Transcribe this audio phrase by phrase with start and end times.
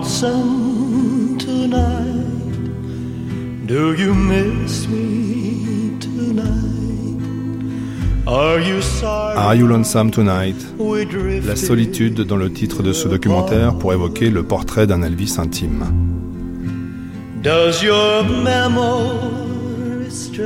[0.00, 2.06] lonesome tonight?
[3.66, 6.46] Do you miss me tonight?
[8.26, 9.36] Are you sorry?
[9.36, 10.56] Are You Lonesome Tonight?
[11.46, 15.84] La solitude dans le titre de ce documentaire pour évoquer le portrait d'un Elvis intime.
[17.42, 18.24] Does your?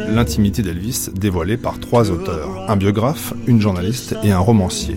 [0.08, 4.96] L'intimité d'Elvis dévoilée par trois auteurs, un biographe, une journaliste et un romancier.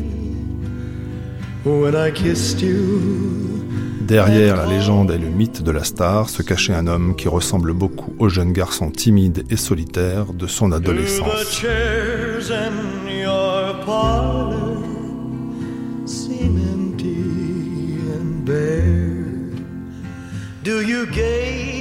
[1.65, 3.46] When I kissed you,
[4.07, 7.73] Derrière la légende et le mythe de la star se cachait un homme qui ressemble
[7.73, 11.61] beaucoup au jeune garçon timide et solitaire de son adolescence.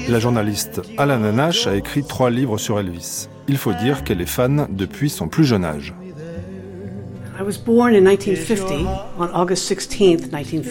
[0.08, 3.28] La journaliste Alana Nash a écrit trois livres sur Elvis.
[3.46, 5.94] Il faut dire qu'elle est fan depuis son plus jeune âge.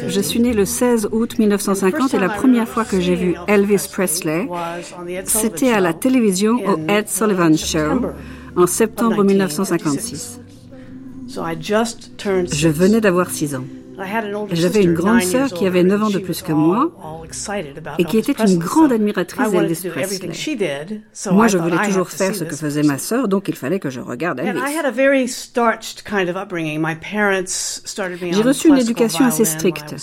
[0.07, 3.87] Je suis née le 16 août 1950 et la première fois que j'ai vu Elvis
[3.91, 4.47] Presley,
[5.25, 8.01] c'était à la télévision au Ed Sullivan Show
[8.55, 10.39] en septembre 1956.
[11.27, 12.77] So I just turned Je six.
[12.77, 13.65] venais d'avoir 6 ans.
[14.51, 16.91] J'avais une grande sœur qui avait older, 9 ans de plus que moi
[17.97, 21.01] et qui était une grande admiratrice d'Elvis Presley.
[21.31, 23.99] Moi, je voulais toujours faire ce que faisait ma sœur, donc il fallait que je
[23.99, 24.59] regarde Elvis.
[24.75, 26.81] had a very starched kind of upbringing.
[26.81, 29.95] My parents started me J'ai reçu une éducation assez stricte.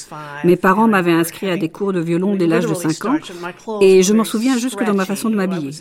[0.45, 3.81] Mes parents m'avaient inscrit à des cours de violon dès l'âge de literally 5 ans
[3.81, 5.73] et je m'en souviens jusque dans ma façon de m'habiller.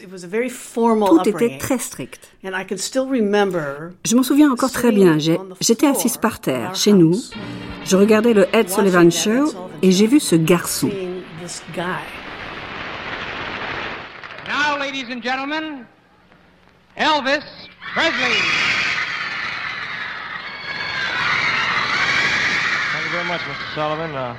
[0.73, 2.19] Tout était très strict.
[2.43, 5.17] Je m'en souviens encore très bien.
[5.59, 7.15] J'étais assise par terre, chez nous.
[7.85, 10.89] Je regardais le Ed Sullivan Show et j'ai vu ce garçon.
[11.39, 12.03] this guy.
[14.47, 15.85] Now, ladies and gentlemen,
[16.97, 17.43] Elvis
[17.93, 18.37] Presley.
[22.91, 23.75] Thank you very much, Mr.
[23.75, 24.15] Sullivan.
[24.15, 24.37] Uh,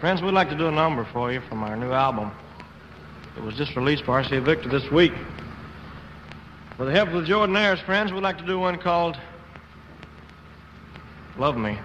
[0.00, 2.30] friends, we'd like to do a number for you from our new album.
[3.36, 5.12] It was just released by RCA Victor this week.
[6.78, 9.16] With the help of the Jordanaires, friends, we'd like to do one called
[11.38, 11.78] Love Me.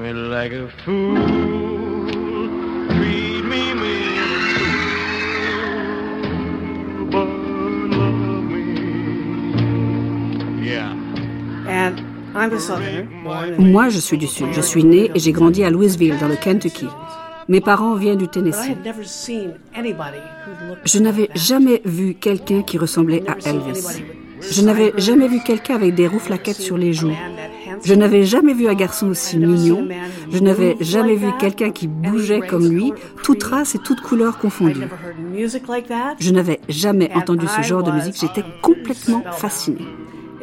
[0.00, 1.14] Me like a fool.
[2.88, 4.20] Treat me mean.
[7.10, 7.28] But
[7.96, 8.62] love me.
[10.64, 10.94] Yeah.
[11.68, 12.00] And
[12.34, 14.52] I'm a Southerner, born in Moi, je suis du Sud.
[14.52, 16.86] Je suis née et j'ai grandi à Louisville, dans le Kentucky.
[17.48, 18.76] Mes parents viennent du Tennessee.
[20.84, 24.02] Je n'avais jamais vu quelqu'un qui ressemblait à Elvis.
[24.40, 27.12] Je n'avais jamais vu quelqu'un avec des rouflaquettes sur les joues.
[27.84, 29.88] Je n'avais jamais vu un garçon aussi mignon.
[30.30, 33.42] Je n'avais jamais vu quelqu'un qui bougeait race, comme lui, creed.
[33.42, 33.78] races et
[35.18, 36.16] music like that.
[36.18, 38.16] Je n'avais jamais entendu ce genre de musique.
[38.20, 39.86] J'étais complètement fascinée.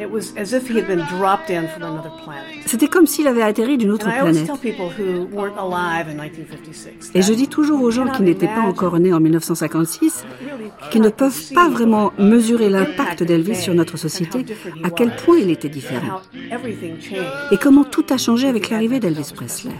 [0.00, 2.66] It was as if he had been dropped in from another planet.
[2.66, 4.46] C'était comme s'il avait atterri d'une autre planète.
[4.46, 7.12] tell people who weren't alive in 1956.
[7.14, 11.02] Et je dis toujours aux gens qui n'étaient pas encore nés en 1956 really qu'ils
[11.02, 14.44] ne peuvent pas vraiment mesurer l'impact impact d'Elvis sur notre société,
[14.82, 16.20] à quel point il était différent.
[17.50, 19.74] Et comment tout a changé avec l'arrivée d'Elvis Presley.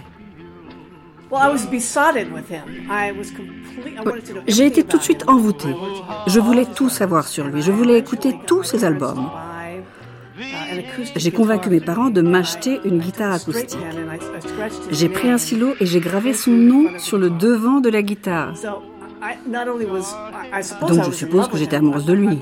[1.31, 2.89] Well, I was besotted with him.
[2.89, 3.95] I was complete.
[3.95, 5.75] I wanted to know J'ai été tout de suite envoûtée.
[6.25, 7.61] Je voulais tout savoir sur lui.
[7.61, 9.29] Je voulais écouter tous ses albums.
[11.15, 13.79] J'ai convaincu mes parents de m'acheter une guitare acoustique.
[14.91, 18.53] J'ai pris un stylo et j'ai gravé son nom sur le devant de la guitare.
[20.87, 22.39] Donc je suppose que j'étais amoureuse de lui.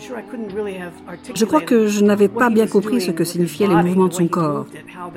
[1.33, 4.27] Je crois que je n'avais pas bien compris ce que signifiaient les mouvements de son
[4.27, 4.65] corps,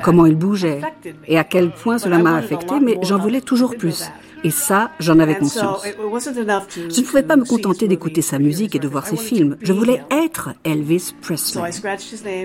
[0.02, 0.80] comment il bougeait
[1.26, 4.10] et à quel point cela m'a affecté, mais j'en voulais toujours plus.
[4.42, 5.84] Et ça, j'en avais conscience.
[5.84, 9.56] Je ne pouvais pas me contenter d'écouter sa musique et de voir ses films.
[9.60, 11.70] Je voulais être Elvis Presley.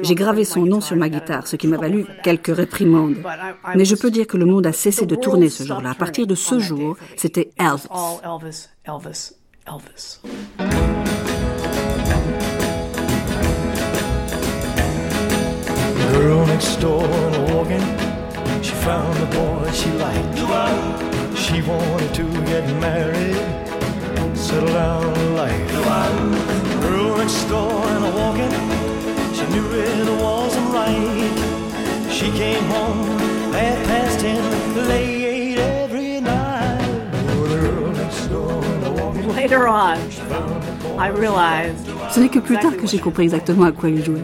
[0.03, 3.15] J'ai gravé son nom sur ma guitare, ce qui m'a valu quelques réprimandes.
[3.75, 5.91] Mais je peux dire que le monde a cessé de tourner ce jour-là.
[5.91, 8.74] À partir de ce jour, c'était Elvis.
[8.87, 9.33] Elvis,
[9.65, 10.19] Elvis.
[16.13, 17.07] Girl next door
[17.49, 17.81] walking,
[18.61, 20.37] she found a boy she liked.
[21.35, 23.35] She wanted to get married,
[24.37, 25.71] settle down life.
[26.81, 27.81] Girl next door
[28.19, 28.53] walking,
[29.33, 32.11] she knew it wasn't right.
[32.11, 33.17] She came home
[33.51, 35.24] half past ten, late
[42.11, 44.23] Ce n'est que plus tard que j'ai compris exactement à quoi il jouait.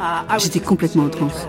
[0.00, 1.46] uh, J'étais complètement en transe.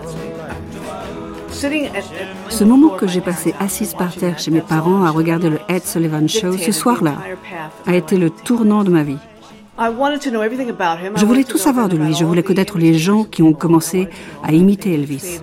[2.48, 5.84] Ce moment que j'ai passé assise par terre chez mes parents à regarder le Ed
[5.84, 7.14] Sullivan Show ce soir-là
[7.86, 9.18] a été le tournant de ma vie.
[9.78, 12.14] Je voulais tout savoir de lui.
[12.14, 14.08] Je voulais connaître les gens qui ont commencé
[14.42, 15.40] à imiter Elvis.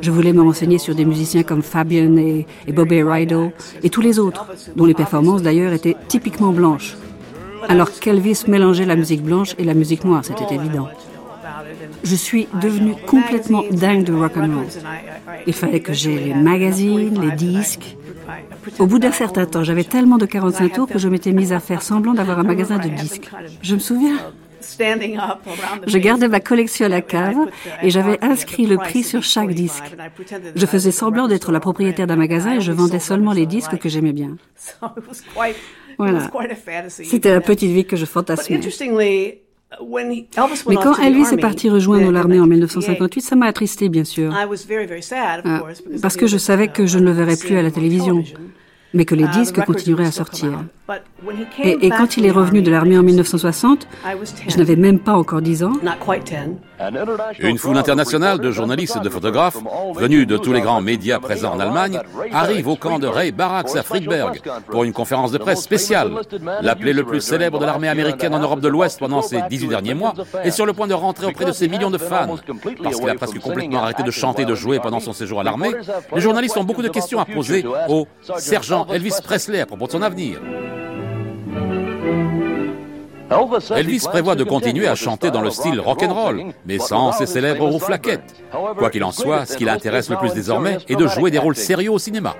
[0.00, 3.52] Je voulais me renseigner sur des musiciens comme Fabian et, Bobby Rydell
[3.82, 4.46] et tous les autres,
[4.76, 6.96] dont les performances d'ailleurs étaient typiquement blanches.
[7.68, 10.88] Alors qu'Elvis mélangeait la musique blanche et la musique noire, c'était évident.
[12.04, 14.66] Je suis devenue complètement dingue de rock and roll.
[15.46, 17.96] Il fallait que j'ai les magazines, les disques.
[18.78, 21.60] Au bout d'un certain temps, j'avais tellement de 45 tours que je m'étais mise à
[21.60, 23.30] faire semblant d'avoir un magasin de disques.
[23.62, 24.18] Je me souviens.
[25.86, 27.36] Je gardais ma collection à la cave
[27.82, 29.84] et j'avais inscrit le prix sur chaque disque.
[30.54, 33.88] Je faisais semblant d'être la propriétaire d'un magasin et je vendais seulement les disques que
[33.88, 34.36] j'aimais bien.
[35.98, 36.30] Voilà.
[36.88, 38.60] C'était la petite vie que je fantasmais.
[40.68, 44.32] Mais quand Elvis est parti rejoindre l'armée en 1958, ça m'a attristé, bien sûr.
[44.34, 44.46] Ah,
[46.00, 48.22] parce que je savais que je ne le verrais plus à la télévision
[48.94, 50.64] mais que les uh, disques continueraient à sortir.
[51.62, 53.86] Et, quand il est revenu de l'armée en 1960,
[54.48, 55.72] je n'avais même pas encore 10 ans.
[57.40, 59.56] Une foule internationale de journalistes et de photographes,
[59.94, 62.00] venus de tous les grands médias présents en Allemagne,
[62.32, 64.40] arrive au camp de Ray Barracks à Friedberg
[64.70, 66.12] pour une conférence de presse spéciale.
[66.60, 69.94] L'appelé le plus célèbre de l'armée américaine en Europe de l'Ouest pendant ces 18 derniers
[69.94, 70.14] mois
[70.44, 72.36] est sur le point de rentrer auprès de ses millions de fans.
[72.82, 75.44] Parce qu'il a presque complètement arrêté de chanter et de jouer pendant son séjour à
[75.44, 75.70] l'armée,
[76.14, 78.06] les journalistes ont beaucoup de questions à poser au
[78.38, 80.40] sergent Elvis Presley à propos de son avenir.
[83.74, 88.44] Elvis prévoit de continuer à chanter dans le style rock'n'roll, mais sans ses célèbres rouflaquettes.
[88.78, 91.56] Quoi qu'il en soit, ce qui l'intéresse le plus désormais est de jouer des rôles
[91.56, 92.34] sérieux au cinéma.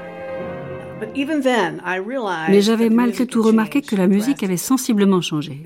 [2.49, 5.63] Mais j'avais malgré tout remarqué que la musique avait sensiblement changé.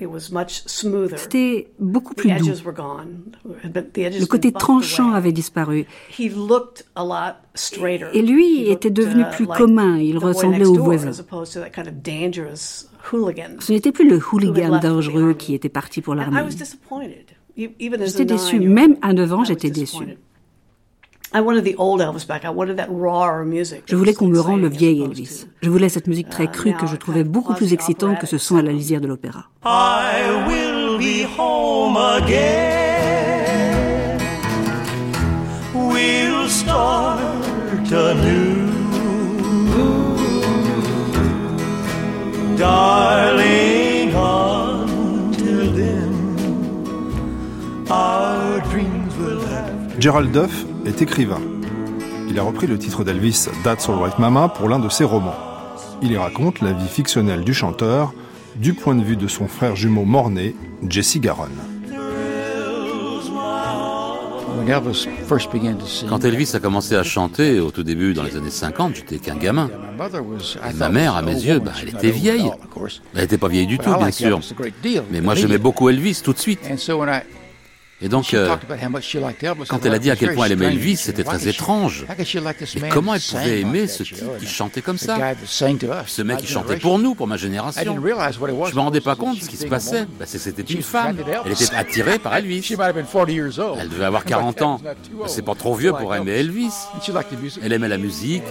[1.15, 2.51] C'était beaucoup plus doux.
[3.63, 5.85] Le côté tranchant avait disparu.
[6.19, 11.11] Et lui était devenu plus commun, il ressemblait au voisin.
[13.59, 16.41] Ce n'était plus le hooligan dangereux qui était parti pour l'armée.
[17.57, 20.17] J'étais déçu, même à 9 ans, j'étais déçu.
[21.33, 21.39] Je
[23.95, 25.47] voulais qu'on me rende le vieil Elvis.
[25.61, 28.37] Je voulais cette musique très uh, crue que je trouvais beaucoup plus excitante que ce
[28.37, 29.45] son à la lisière de l'opéra.
[29.63, 32.89] I will be home again.
[35.73, 37.21] We'll start
[37.93, 38.60] anew.
[49.99, 51.39] Gerald Duff est écrivain.
[52.29, 55.35] Il a repris le titre d'Elvis That's All Right Mama pour l'un de ses romans.
[56.01, 58.13] Il y raconte la vie fictionnelle du chanteur
[58.55, 60.55] du point de vue de son frère jumeau mort-né,
[60.87, 61.49] Jesse Garon.
[66.09, 69.35] Quand Elvis a commencé à chanter au tout début dans les années 50, j'étais qu'un
[69.35, 69.69] gamin.
[70.75, 72.51] ma mère, à mes yeux, bah, elle était vieille.
[73.13, 74.39] Elle n'était pas vieille du tout, bien sûr.
[75.11, 76.59] Mais moi, j'aimais beaucoup Elvis tout de suite.
[78.03, 78.55] Et donc, euh,
[79.67, 82.05] quand elle a dit à quel point elle aimait Elvis, c'était très étrange.
[82.81, 85.17] Mais comment elle pouvait aimer ce type qui chantait comme ça?
[85.45, 87.81] Ce mec qui chantait pour nous, pour ma génération.
[87.83, 90.05] Je me rendais pas compte de ce qui se passait.
[90.19, 91.17] Bah, c'était une femme.
[91.45, 92.75] Elle était attirée par Elvis.
[92.77, 94.81] Elle devait avoir 40 ans.
[95.27, 96.73] C'est pas trop vieux pour aimer Elvis.
[97.61, 98.43] Elle aimait la musique.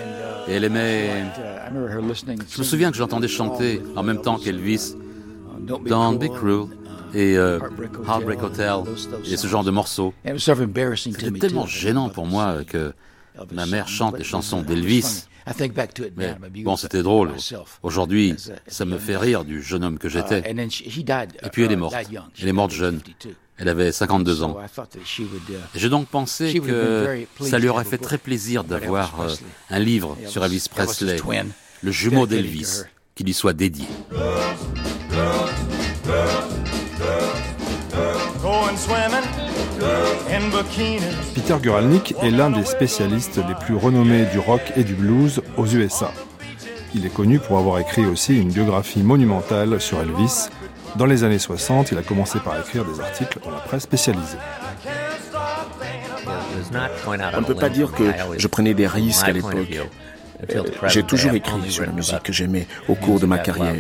[0.49, 1.11] Et elle aimait...
[2.51, 4.95] Je me souviens que j'entendais chanter en même temps qu'Elvis.
[5.61, 6.67] Don't be cruel
[7.15, 7.59] et euh,
[8.07, 8.75] Heartbreak Hotel
[9.25, 10.15] et ce genre de morceaux.
[10.37, 12.93] C'était tellement gênant pour moi que
[13.53, 15.27] ma mère chante les chansons d'Elvis.
[16.17, 17.33] Mais bon, c'était drôle.
[17.83, 18.37] Aujourd'hui,
[18.67, 20.43] ça me fait rire du jeune homme que uh, j'étais.
[20.51, 21.97] Et puis elle est morte.
[22.41, 23.01] Elle est morte jeune.
[23.57, 24.57] Elle avait 52 ans.
[24.59, 25.27] Uh,
[25.75, 29.35] j'ai donc pensé que ça lui aurait fait très plaisir d'avoir euh,
[29.69, 31.19] un livre sur Elvis Presley,
[31.83, 32.83] le jumeau d'Elvis,
[33.15, 33.87] qui lui soit dédié.
[41.35, 45.67] Peter Guralnick est l'un des spécialistes les plus renommés du rock et du blues aux
[45.67, 46.13] USA.
[46.95, 50.49] Il est connu pour avoir écrit aussi une biographie monumentale sur Elvis.
[50.97, 54.39] Dans les années 60, il a commencé par écrire des articles dans la presse spécialisée.
[57.07, 59.81] On ne peut pas dire que je prenais des risques à l'époque.
[60.87, 63.75] J'ai toujours écrit sur la musique que j'aimais au cours de ma carrière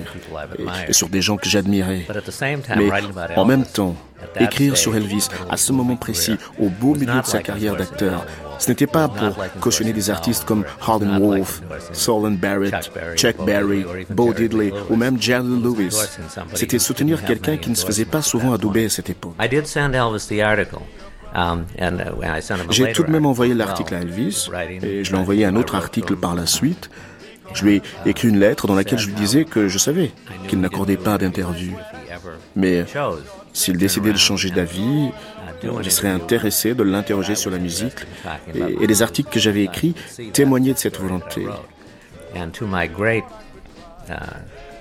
[0.88, 2.06] et sur des gens que j'admirais.
[2.76, 2.90] Mais
[3.36, 3.96] en même temps,
[4.38, 8.26] écrire sur Elvis à ce moment précis, au beau milieu de sa carrière d'acteur,
[8.60, 11.62] ce n'était pas pour cautionner des artistes comme Howlin' Wolf,
[11.92, 15.96] Solon Barrett, Chuck Berry, Bo Diddley ou même Jerry Lewis.
[16.54, 19.34] C'était soutenir quelqu'un qui ne se faisait pas souvent adouber à cette époque.
[21.32, 24.50] Um, uh, J'ai tout de même envoyé l'article à Elvis
[24.82, 26.90] et je lui ai envoyé un autre article par la suite.
[27.54, 30.10] Je lui ai écrit une lettre dans laquelle je lui disais que je savais
[30.48, 31.72] qu'il n'accordait pas d'interview.
[32.56, 32.84] Mais
[33.52, 35.10] s'il décidait de changer d'avis,
[35.82, 38.06] je serais intéressé de l'interroger sur la musique
[38.54, 39.94] et, les articles que j'avais écrits
[40.32, 41.46] témoignaient de cette volonté.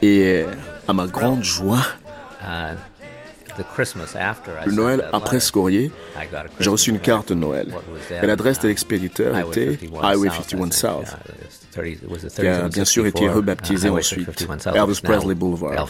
[0.01, 0.45] Et
[0.87, 1.85] à ma grande joie,
[4.65, 5.91] le Noël après ce courrier,
[6.59, 7.73] j'ai reçu une carte de Noël.
[8.21, 11.17] Et l'adresse de l'expéditeur était Highway 51 South,
[12.35, 15.87] qui a bien sûr été rebaptisé ensuite Elvis Presley Boulevard.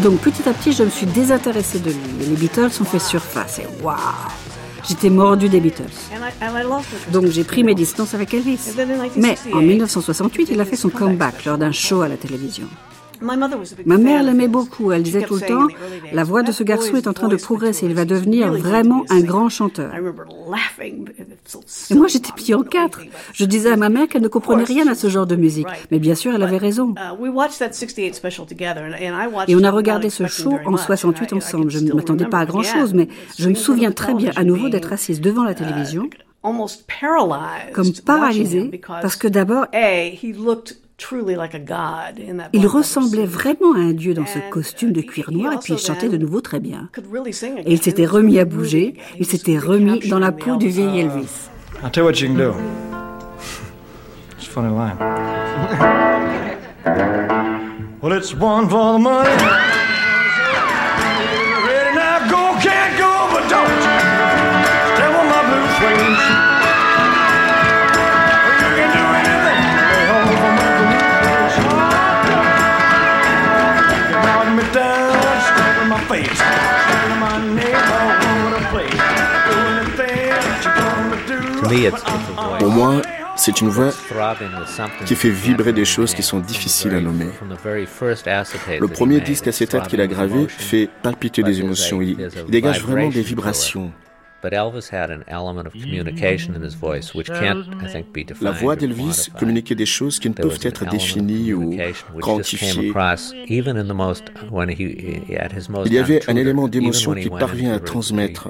[0.00, 1.98] Donc petit à petit, je me suis désintéressée de lui.
[2.22, 3.58] Et les Beatles ont fait surface.
[3.58, 3.96] Et waouh
[4.88, 5.82] J'étais mordu des Beatles.
[7.10, 8.60] Donc j'ai pris mes distances avec Elvis.
[9.16, 12.68] Mais en 1968, il a fait son comeback lors d'un show à la télévision.
[13.22, 14.92] Ma mère l'aimait beaucoup.
[14.92, 15.68] Elle disait tout le temps,
[16.12, 17.86] la voix de ce garçon est en train de progresser.
[17.86, 19.92] Il va devenir vraiment un grand chanteur.
[21.90, 23.00] Et moi, j'étais pliée en quatre.
[23.32, 25.66] Je disais à ma mère qu'elle ne comprenait rien à ce genre de musique.
[25.90, 26.94] Mais bien sûr, elle avait raison.
[29.48, 31.70] Et on a regardé ce show en 68 ensemble.
[31.70, 34.68] Je ne m'attendais pas à grand chose, mais je me souviens très bien à nouveau
[34.68, 36.08] d'être assise devant la uh, télévision
[37.72, 39.66] comme paralysée, parce que d'abord,
[42.52, 45.78] il ressemblait vraiment à un dieu dans ce costume de cuir noir et puis il
[45.78, 46.88] chantait de nouveau très bien.
[47.64, 51.48] Et il s'était remis à bouger, il s'était remis dans la peau du vieil Elvis.
[51.82, 52.54] I'll tell you what you can do.
[54.38, 54.96] It's a funny line.
[58.00, 59.28] well, it's one for the money.
[61.66, 63.81] Ready now, go, can't go, but don't.
[82.58, 83.02] Pour moi,
[83.36, 83.90] c'est une voix
[85.06, 87.28] qui fait vibrer des choses qui sont difficiles à nommer.
[88.80, 92.02] Le premier disque acétate qu'il a gravé fait palpiter des émotions.
[92.02, 92.16] Il,
[92.48, 93.92] dégage vraiment des vibrations.
[98.40, 101.76] La voix d'Elvis communiquait des choses qui ne peuvent être définies ou
[102.20, 102.92] quantifiées.
[105.86, 108.48] Il y avait un élément d'émotion qui parvient à transmettre.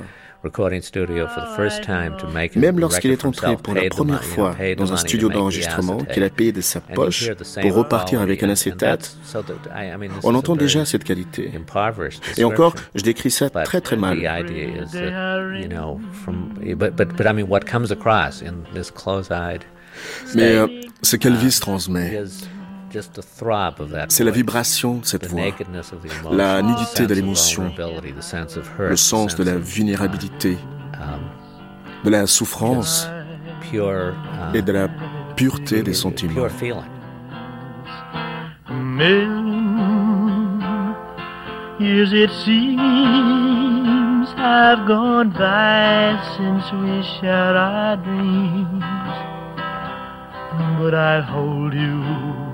[2.56, 6.52] Même lorsqu'il est entré pour la première fois dans un studio d'enregistrement qu'il a payé
[6.52, 7.30] de sa poche
[7.60, 9.16] pour repartir avec un acétate,
[10.22, 11.52] on entend déjà cette qualité.
[12.36, 14.18] Et encore, je décris ça très très mal.
[20.34, 20.66] Mais euh,
[21.02, 22.24] ce qu'Elvis transmet,
[24.08, 25.42] c'est la vibration de cette voix,
[26.30, 27.72] la nudité de l'émotion,
[28.78, 30.58] le sens de la vulnérabilité,
[32.04, 33.08] de la souffrance.
[34.52, 34.88] Et de la
[35.34, 36.46] pureté des sentiments.
[41.80, 48.84] Years it seems have gone by since we shared our dreams,
[50.78, 52.51] but I hold you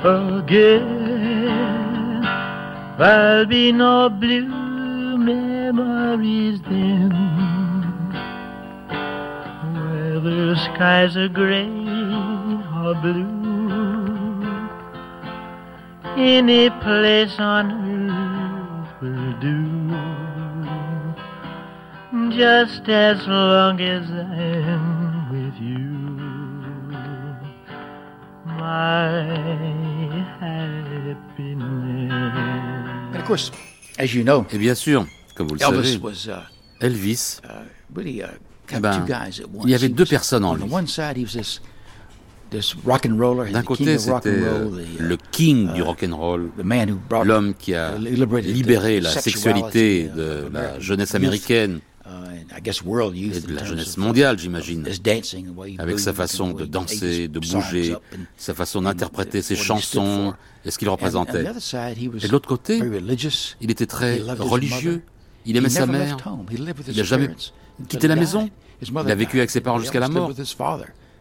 [0.00, 1.18] again.
[2.98, 7.12] There'll be no blue memories then.
[10.24, 11.68] Whether skies are gray
[12.82, 14.68] or blue,
[16.16, 19.78] any place on earth will do.
[22.36, 24.87] Just as long as I'm
[28.68, 29.48] My
[33.98, 36.30] et bien sûr, comme vous le savez, uh,
[36.80, 39.04] Elvis, uh, uh, ben,
[39.64, 40.64] il y avait deux personnes en lui.
[43.52, 44.40] D'un côté, c'était
[44.98, 46.50] le king du rock and roll,
[47.24, 51.80] l'homme qui a libéré la sexualité de la jeunesse américaine
[52.56, 54.86] et de la jeunesse mondiale, j'imagine,
[55.78, 57.96] avec sa façon de danser, de bouger,
[58.36, 60.34] sa façon d'interpréter ses chansons
[60.64, 61.44] et ce qu'il représentait.
[61.44, 62.80] Et de l'autre côté,
[63.60, 65.02] il était très religieux,
[65.46, 66.16] il aimait sa mère,
[66.50, 67.30] il n'a jamais
[67.88, 68.50] quitté la maison,
[68.82, 70.32] il a vécu avec ses parents jusqu'à la mort.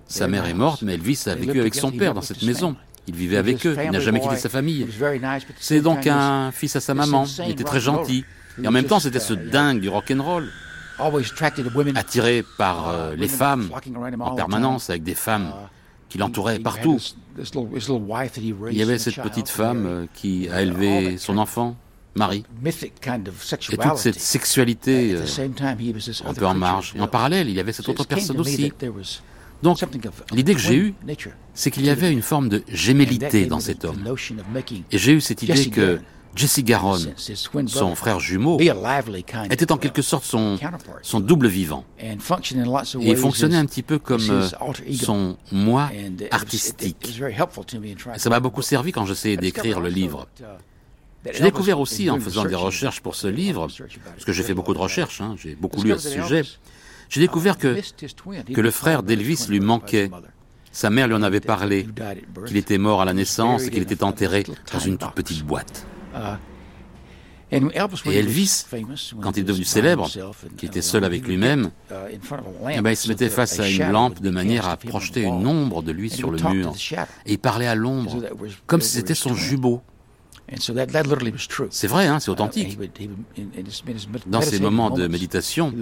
[0.07, 2.75] Sa mère est morte, mais Elvis a vécu avec son père dans cette maison.
[3.09, 4.85] Il vivait avec eux, il n'a jamais quitté sa famille.
[5.59, 8.25] C'est donc un fils à sa maman, il était très gentil.
[8.61, 10.49] Et en même temps, c'était ce dingue du rock'n'roll,
[11.95, 13.69] attiré par euh, les femmes
[14.19, 15.53] en permanence, avec des femmes
[16.09, 16.99] qui l'entouraient partout.
[17.37, 21.75] Il y avait cette petite femme euh, qui a élevé son enfant,
[22.15, 22.43] Marie.
[22.65, 25.25] Et toute cette sexualité euh,
[26.25, 26.93] un peu en marge.
[26.95, 28.71] Et en parallèle, il y avait cette autre personne aussi.
[29.63, 29.79] Donc,
[30.31, 30.93] l'idée que j'ai eue,
[31.53, 34.03] c'est qu'il y avait une forme de gémellité dans cet homme.
[34.91, 35.99] Et j'ai eu cette idée que
[36.37, 36.99] Jesse Garon,
[37.67, 40.57] son frère jumeau, était en quelque sorte son,
[41.01, 41.83] son double vivant.
[41.99, 42.15] Et
[43.01, 44.47] il fonctionnait un petit peu comme euh,
[44.93, 45.89] son moi
[46.31, 47.19] artistique.
[48.15, 50.27] Et ça m'a beaucoup servi quand j'essayais d'écrire le livre.
[51.33, 53.67] J'ai découvert aussi, en faisant des recherches pour ce livre,
[54.05, 56.43] parce que j'ai fait beaucoup de recherches, hein, j'ai beaucoup lu à ce sujet,
[57.09, 57.79] j'ai découvert que,
[58.53, 60.11] que le frère d'Elvis lui manquait.
[60.71, 61.87] Sa mère lui en avait parlé,
[62.45, 65.87] qu'il était mort à la naissance et qu'il était enterré dans une toute petite boîte.
[67.49, 67.61] Et
[68.17, 68.65] Elvis,
[69.21, 70.09] quand il est devenu célèbre,
[70.57, 74.29] qui était seul avec lui-même, eh ben, il se mettait face à une lampe de
[74.29, 76.73] manière à projeter une ombre de lui sur le mur.
[77.25, 78.21] Et il parlait à l'ombre,
[78.65, 79.81] comme si c'était son jumeau.
[81.69, 82.77] C'est vrai, hein, c'est authentique.
[84.27, 85.73] Dans ces moments de méditation,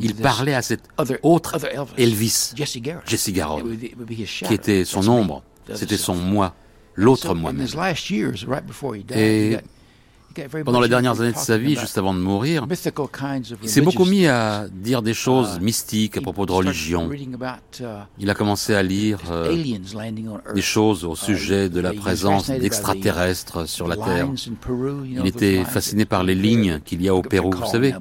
[0.00, 0.82] il parlait à cet
[1.22, 1.58] autre
[1.96, 3.62] Elvis, Jesse Garon,
[4.44, 5.42] qui était son ombre,
[5.74, 6.54] c'était son moi,
[6.94, 7.66] l'autre moi-même.
[9.14, 9.56] Et
[10.64, 14.26] pendant les dernières années de sa vie, juste avant de mourir, il s'est beaucoup mis
[14.26, 17.10] à dire des choses uh, mystiques à propos de religion.
[17.10, 17.84] Uh,
[18.18, 19.52] il a commencé à lire euh,
[20.54, 24.28] des choses au uh, sujet de la présence d'extraterrestres sur la Terre.
[25.04, 27.94] Il était fasciné par les lignes qu'il y a au Pérou, vous savez,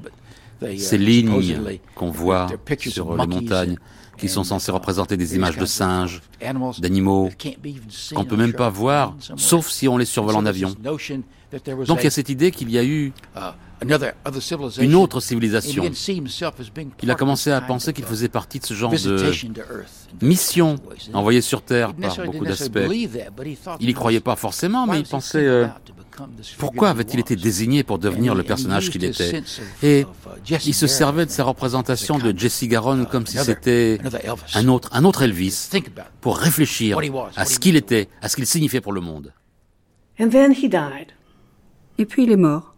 [0.77, 2.47] ces lignes qu'on voit
[2.77, 3.77] sur les montagnes
[4.19, 6.21] qui sont censées représenter des images de singes,
[6.79, 7.29] d'animaux,
[8.13, 10.73] qu'on ne peut même pas voir, sauf si on les survole en avion.
[10.81, 13.39] Donc il y a cette idée qu'il y a eu uh,
[14.81, 15.83] une autre civilisation.
[17.01, 20.75] Il a commencé à penser qu'il faisait partie de ce genre de mission
[21.13, 22.79] envoyée sur Terre par beaucoup d'aspects.
[23.79, 25.67] Il n'y croyait pas forcément, mais il pensait euh,
[26.57, 29.43] pourquoi avait-il été désigné pour devenir le personnage qu'il était
[29.83, 30.05] Et
[30.49, 33.99] il se servait de sa représentation de Jesse Garon comme si c'était
[34.55, 35.69] un autre, un autre Elvis
[36.21, 36.99] pour réfléchir
[37.35, 39.33] à ce qu'il était, à ce qu'il signifiait pour le monde.
[40.19, 42.75] Et puis il est mort.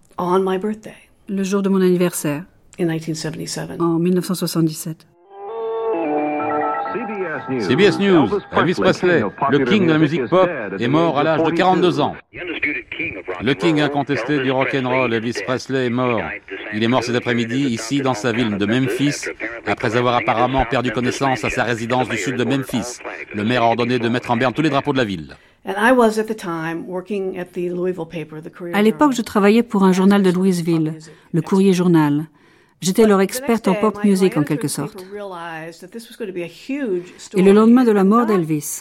[1.28, 2.46] Le jour de mon anniversaire.
[2.80, 5.08] En 1977.
[7.60, 10.50] CBS News, Elvis Presley, le king de la musique pop,
[10.80, 12.16] est mort à l'âge de 42 ans.
[13.42, 16.22] Le king incontesté du rock'n'roll, Elvis Presley, est mort.
[16.74, 19.26] Il est mort cet après-midi ici dans sa ville de Memphis,
[19.66, 23.00] après avoir apparemment perdu connaissance à sa résidence du sud de Memphis.
[23.34, 25.36] Le maire a ordonné de mettre en berne tous les drapeaux de la ville.
[28.74, 30.94] À l'époque, je travaillais pour un journal de Louisville,
[31.34, 32.26] le Courrier Journal.
[32.82, 35.06] J'étais leur experte en pop music en quelque sorte.
[37.36, 38.80] Et le lendemain de la mort d'Elvis,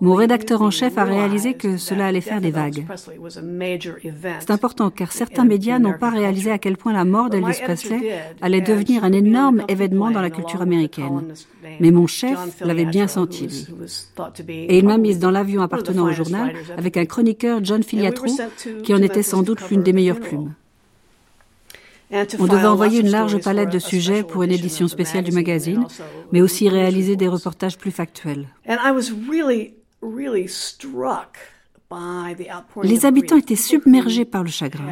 [0.00, 2.84] mon rédacteur en chef a réalisé que cela allait faire des vagues.
[4.40, 8.18] C'est important car certains médias n'ont pas réalisé à quel point la mort d'Elvis Presley
[8.42, 11.32] allait devenir un énorme événement dans la culture américaine.
[11.78, 13.68] Mais mon chef l'avait bien senti,
[14.48, 18.26] Et il m'a mise dans l'avion appartenant au journal avec un chroniqueur, John Filiatro,
[18.82, 20.52] qui en était sans doute l'une des meilleures plumes.
[22.12, 25.84] On devait envoyer une large palette de sujets pour une édition spéciale du magazine,
[26.32, 28.46] mais aussi réaliser des reportages plus factuels.
[32.82, 34.84] Les habitants étaient submergés par le chagrin.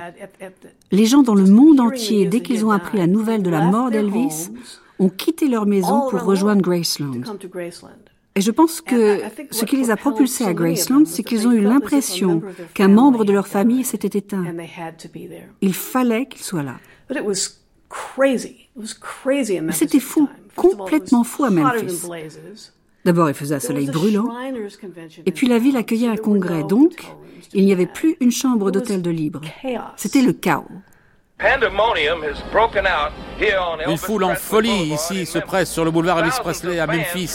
[0.91, 3.91] Les gens dans le monde entier, dès qu'ils ont appris la nouvelle de la mort
[3.91, 4.51] d'Elvis,
[4.99, 7.23] ont quitté leur maison pour rejoindre Graceland.
[8.37, 9.21] Et je pense que
[9.53, 12.43] ce qui les a propulsés à Graceland, c'est qu'ils ont eu l'impression
[12.75, 14.45] qu'un membre de leur famille s'était éteint.
[15.61, 16.77] Il fallait qu'ils soient là.
[19.73, 22.03] C'était fou, complètement fou à Memphis.
[23.05, 24.29] D'abord, il faisait un soleil brûlant,
[25.27, 27.05] et puis la ville accueillait un congrès, donc
[27.53, 29.43] il n'y avait plus une chambre d'hôtel de libre.
[29.97, 30.65] C'était le chaos.
[33.87, 37.35] Une foule en folie ici se presse sur le boulevard Elvis Presley à Memphis.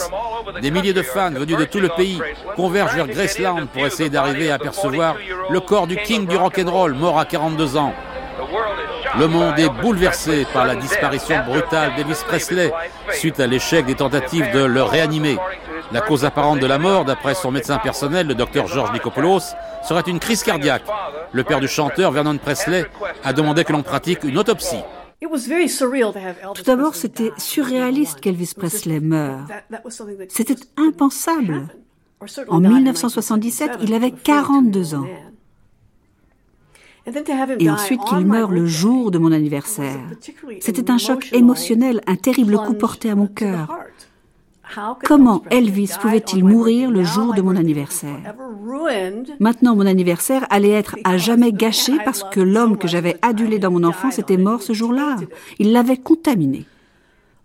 [0.61, 2.19] Des milliers de fans venus de tout le pays
[2.55, 5.17] convergent vers Graceland pour essayer d'arriver à apercevoir
[5.49, 7.93] le corps du king du rock'n'roll mort à 42 ans.
[9.17, 12.71] Le monde est bouleversé par la disparition brutale d'Elvis Presley
[13.11, 15.37] suite à l'échec des tentatives de le réanimer.
[15.91, 19.55] La cause apparente de la mort, d'après son médecin personnel, le docteur George Nikopoulos,
[19.87, 20.83] serait une crise cardiaque.
[21.31, 22.85] Le père du chanteur, Vernon Presley,
[23.23, 24.83] a demandé que l'on pratique une autopsie.
[25.21, 29.45] Tout d'abord, c'était surréaliste qu'Elvis Presley meure.
[30.29, 31.67] C'était impensable.
[32.47, 35.07] En 1977, il avait 42 ans.
[37.59, 39.99] Et ensuite qu'il meure le jour de mon anniversaire.
[40.59, 43.77] C'était un choc émotionnel, un terrible coup porté à mon cœur.
[45.03, 48.35] Comment Elvis pouvait-il mourir le jour de mon anniversaire?
[49.39, 53.71] Maintenant, mon anniversaire allait être à jamais gâché parce que l'homme que j'avais adulé dans
[53.71, 55.15] mon enfance était mort ce jour-là.
[55.57, 56.65] Il l'avait contaminé.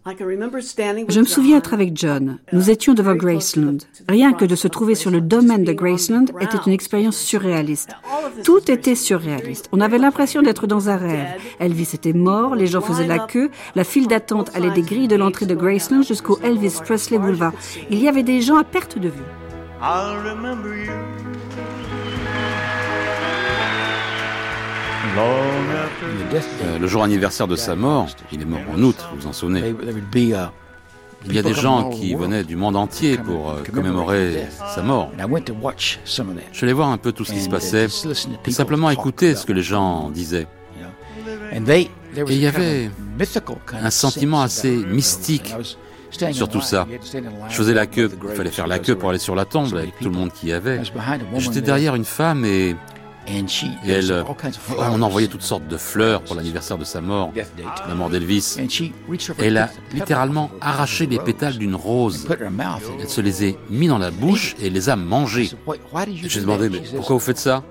[0.07, 2.39] Je me souviens être avec John.
[2.53, 3.79] Nous étions devant Graceland.
[4.07, 7.91] Rien que de se trouver sur le domaine de Graceland était une expérience surréaliste.
[8.45, 9.71] Tout était surréaliste.
[9.73, 11.29] On avait l'impression d'être dans un rêve.
[11.59, 15.17] Elvis était mort, les gens faisaient la queue, la file d'attente allait des grilles de
[15.17, 17.55] l'entrée de Graceland jusqu'au Elvis Presley Boulevard.
[17.89, 19.23] Il y avait des gens à perte de vue.
[25.17, 29.75] Euh, le jour anniversaire de sa mort, il est mort en août, vous en souvenez.
[31.27, 35.11] Il y a des gens qui venaient du monde entier pour euh, commémorer sa mort.
[36.53, 37.87] Je suis voir un peu tout ce qui se passait
[38.47, 40.47] et simplement écouter ce que les gens disaient.
[41.53, 41.91] Et
[42.29, 42.91] il y avait
[43.83, 45.55] un sentiment assez mystique
[46.33, 46.87] sur tout ça.
[47.49, 49.99] Je faisais la queue, il fallait faire la queue pour aller sur la tombe avec
[49.99, 50.81] tout le monde qui y avait.
[51.39, 52.77] J'étais derrière une femme et
[53.27, 54.23] et elle, euh,
[54.79, 57.33] on envoyait toutes sortes de fleurs pour l'anniversaire de sa mort,
[57.89, 58.57] la mort d'Elvis.
[59.39, 62.27] Elle a littéralement arraché les pétales d'une rose.
[63.01, 65.51] Elle se les a mis dans la bouche et les a mangés.
[66.23, 67.63] J'ai demandé, mais pourquoi vous faites ça?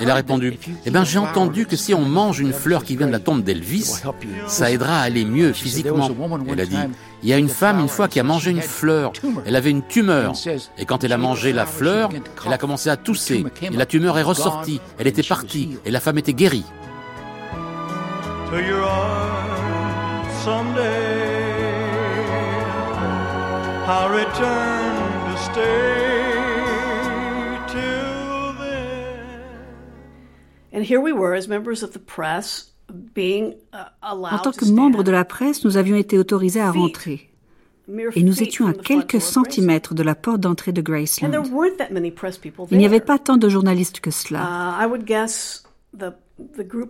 [0.00, 3.06] Elle a répondu, eh bien j'ai entendu que si on mange une fleur qui vient
[3.06, 4.02] de la tombe d'Elvis,
[4.46, 6.10] ça aidera à aller mieux physiquement.
[6.48, 6.76] Elle a dit,
[7.22, 9.12] il y a une femme une fois qui a mangé une fleur.
[9.44, 10.32] Elle avait une tumeur.
[10.78, 12.10] Et quand elle a mangé la fleur,
[12.46, 13.44] elle a commencé à tousser.
[13.62, 14.77] Et la tumeur est ressortie.
[14.98, 15.78] Elle était partie.
[15.84, 16.64] Et la femme était guérie.
[30.72, 35.24] And here we were as members of the press en tant que membres de la
[35.24, 37.27] presse, nous avions été autorisés à rentrer.
[38.14, 41.30] Et nous étions à quelques centimètres de la porte d'entrée de Graceland.
[42.70, 44.78] Il n'y avait pas tant de journalistes que cela.
[44.80, 46.00] Uh,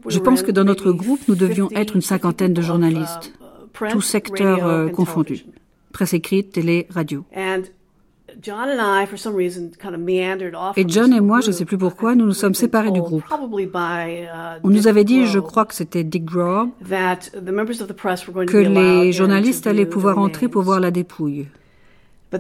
[0.09, 4.03] Je pense que dans notre groupe, nous devions être une cinquantaine de journalistes, uh, tous
[4.03, 5.47] secteurs euh, confondus,
[5.93, 7.25] presse écrite, télé, radio.
[10.77, 13.25] Et John et moi, je ne sais plus pourquoi, nous nous sommes séparés du groupe.
[13.31, 13.35] Uh,
[14.63, 20.19] On nous avait dit, je crois que c'était Dick Grob, que les journalistes allaient pouvoir
[20.19, 21.49] entrer pour voir la dépouille.
[22.33, 22.39] Mais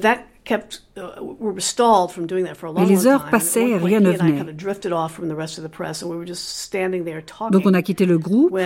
[2.87, 4.45] les heures passaient et rien ne venait.
[7.51, 8.57] Donc on a quitté le groupe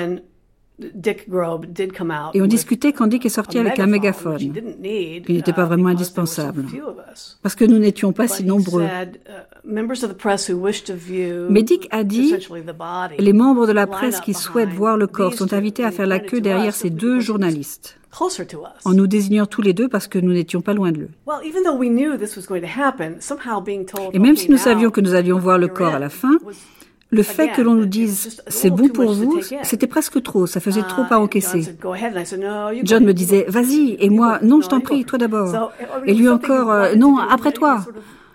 [2.35, 5.93] et on discutait quand Dick est sorti avec un mégaphone, qui n'était pas vraiment uh,
[5.93, 6.65] indispensable,
[7.43, 8.85] parce que nous n'étions pas si nombreux.
[8.85, 9.69] Uh,
[11.51, 12.35] Mais Dick a dit,
[13.19, 16.19] les membres de la presse qui souhaitent voir le corps sont invités à faire la
[16.19, 17.99] queue derrière ces deux journalistes,
[18.85, 21.11] en nous désignant tous les deux parce que nous n'étions pas loin de eux.
[24.13, 26.39] Et même si nous savions que nous allions voir le corps à la fin,
[27.12, 30.83] le fait que l'on nous dise c'est bon pour vous, c'était presque trop, ça faisait
[30.83, 31.77] trop à encaisser.
[32.83, 35.72] John me disait vas-y, et moi non, je t'en prie, toi d'abord.
[36.07, 37.85] Et lui encore euh, non, après toi.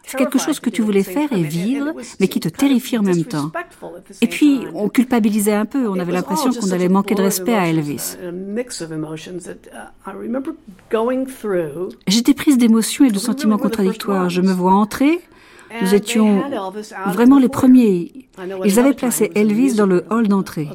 [0.09, 3.25] C'est quelque chose que tu voulais faire et vivre, mais qui te terrifie en même
[3.25, 3.51] temps.
[4.21, 7.67] Et puis, on culpabilisait un peu, on avait l'impression qu'on allait manquer de respect à
[7.67, 8.15] Elvis.
[12.07, 14.29] J'étais prise d'émotions et de sentiments contradictoires.
[14.29, 15.19] Je me vois entrer,
[15.82, 16.43] nous étions
[17.08, 18.12] vraiment les premiers.
[18.65, 20.69] Ils avaient placé Elvis dans le hall d'entrée.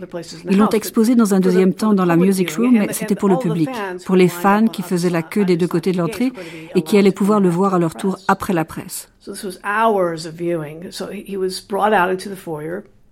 [0.50, 3.38] Ils l'ont exposé dans un deuxième temps dans la music room, mais c'était pour le
[3.38, 3.70] public,
[4.04, 6.32] pour les fans qui faisaient la queue des deux côtés de l'entrée
[6.74, 9.08] et qui allaient pouvoir le voir à leur tour après la presse.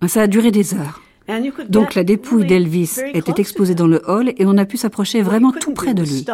[0.07, 1.01] Ça a duré des heures.
[1.69, 5.53] Donc la dépouille d'Elvis était exposée dans le hall et on a pu s'approcher vraiment
[5.53, 6.25] tout près de lui.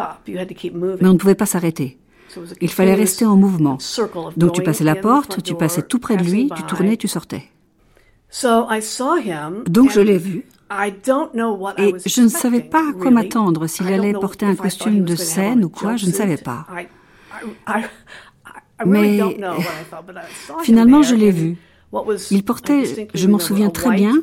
[0.73, 1.97] Mais on ne pouvait pas s'arrêter.
[2.61, 3.77] Il fallait rester en mouvement.
[4.35, 7.43] Donc tu passais la porte, tu passais tout près de lui, tu tournais, tu sortais.
[9.67, 10.45] Donc je l'ai vu.
[11.77, 15.63] Et je ne savais pas à quoi m'attendre, s'il allait porter un costume de scène
[15.63, 16.67] ou quoi, je ne savais pas.
[18.85, 19.19] Mais
[20.63, 21.57] finalement, je l'ai vu.
[22.31, 24.13] Il portait, je m'en souviens très bien,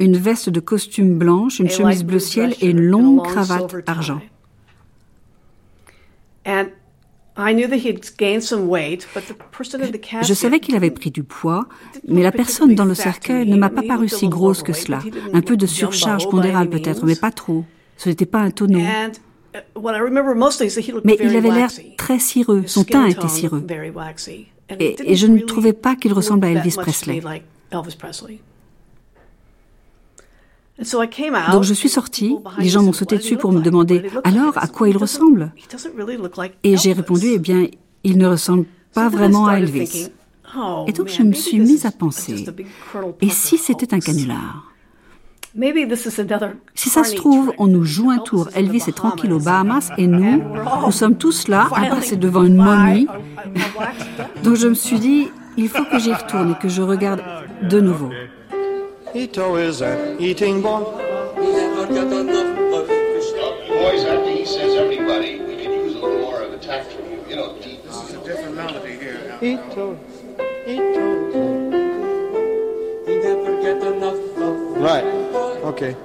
[0.00, 4.20] une veste de costume blanche, une chemise bleu ciel et une longue cravate argent.
[10.22, 11.66] Je savais qu'il avait pris du poids,
[12.08, 15.00] mais la personne dans le cercueil ne m'a pas paru si grosse que cela.
[15.32, 17.64] Un peu de surcharge pondérale peut-être, mais pas trop.
[17.96, 18.80] Ce n'était pas un tonneau.
[18.80, 19.12] Uh,
[21.04, 23.66] mais il avait l'air très cireux, son teint était cireux.
[24.78, 27.22] Et, et je ne trouvais pas qu'il ressemble à Elvis Presley.
[31.52, 34.88] Donc je suis sortie, les gens m'ont sauté dessus pour me demander alors à quoi
[34.88, 35.52] il ressemble.
[36.62, 37.66] Et j'ai répondu eh bien,
[38.04, 40.08] il ne ressemble pas vraiment à Elvis.
[40.56, 42.46] Oh, et donc je me suis mise à penser,
[43.20, 44.72] et si c'était un canular?
[46.74, 48.48] Si ça se trouve, on nous joue un tour.
[48.54, 49.90] Elvis est tranquille aux Bahamas.
[49.96, 50.42] Et nous,
[50.84, 53.06] nous sommes tous là à passer devant une momie.
[54.44, 57.22] Donc je me suis dit, il faut que j'y retourne et que je regarde
[57.62, 58.10] de nouveau.
[59.16, 60.84] Ito is an eating boy.
[61.40, 63.34] He never get enough breakfast.
[63.66, 67.04] Boys, after he says everybody, we could use a little more of a tact from
[67.10, 67.24] you.
[67.26, 67.82] You know, deep.
[67.82, 69.38] This is a different melody here.
[69.40, 69.98] Ito,
[70.68, 71.04] Ito.
[73.06, 75.04] He never get enough of Right.
[75.64, 75.96] Okay.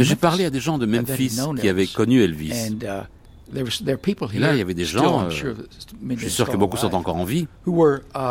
[0.00, 2.52] J'ai parlé à des gens de Memphis qui avaient connu Elvis.
[3.54, 3.58] Uh,
[4.34, 5.54] et là, il y avait des gens, euh, je
[6.18, 7.72] suis sûr que beaucoup sont encore en vie, uh,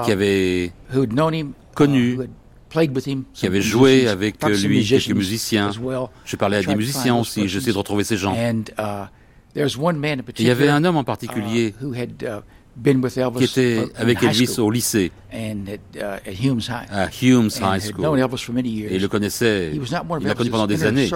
[0.04, 0.74] qui avaient
[1.74, 2.20] connu,
[3.34, 5.72] qui avaient joué avec lui, quelques musiciens.
[6.26, 8.36] Je parlais à des musiciens aussi, j'essaie de retrouver ces gens.
[8.36, 9.06] Uh,
[9.56, 11.94] il y avait un homme en particulier uh,
[13.38, 15.38] qui était avec Elvis au lycée, à
[17.22, 21.10] Humes High School, et il le connaissait, il l'a connu pendant des années.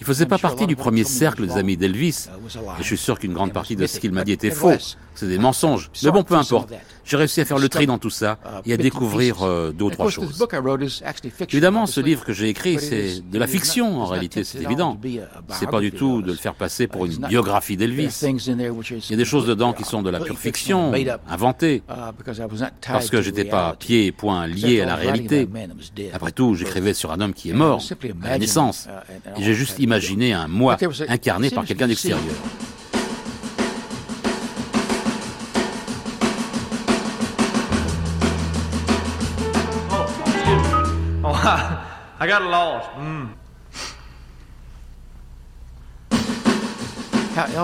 [0.00, 2.28] Il faisait pas partie du premier cercle des amis d'Elvis.
[2.78, 4.72] Et je suis sûr qu'une grande partie de ce qu'il m'a dit était faux.
[5.18, 5.90] C'est des mensonges.
[6.04, 6.72] Mais bon, peu importe.
[7.04, 9.90] J'ai réussi à faire le tri dans tout ça et à découvrir euh, deux ou
[9.90, 10.46] trois choses.
[11.50, 14.96] Évidemment, ce livre que j'ai écrit, c'est de la fiction en réalité, c'est évident.
[15.50, 18.20] C'est pas du tout de le faire passer pour une biographie d'Elvis.
[18.22, 20.92] Il y a des choses dedans qui sont de la pure fiction,
[21.28, 21.82] inventées,
[22.86, 25.48] parce que j'étais pas pieds et poings liés à la réalité.
[26.12, 27.82] Après tout, j'écrivais sur un homme qui est mort
[28.22, 28.86] à la naissance,
[29.36, 30.76] et j'ai juste imaginé un moi
[31.08, 32.20] incarné par quelqu'un d'extérieur.
[42.20, 42.88] Lost.
[43.00, 43.26] Mm.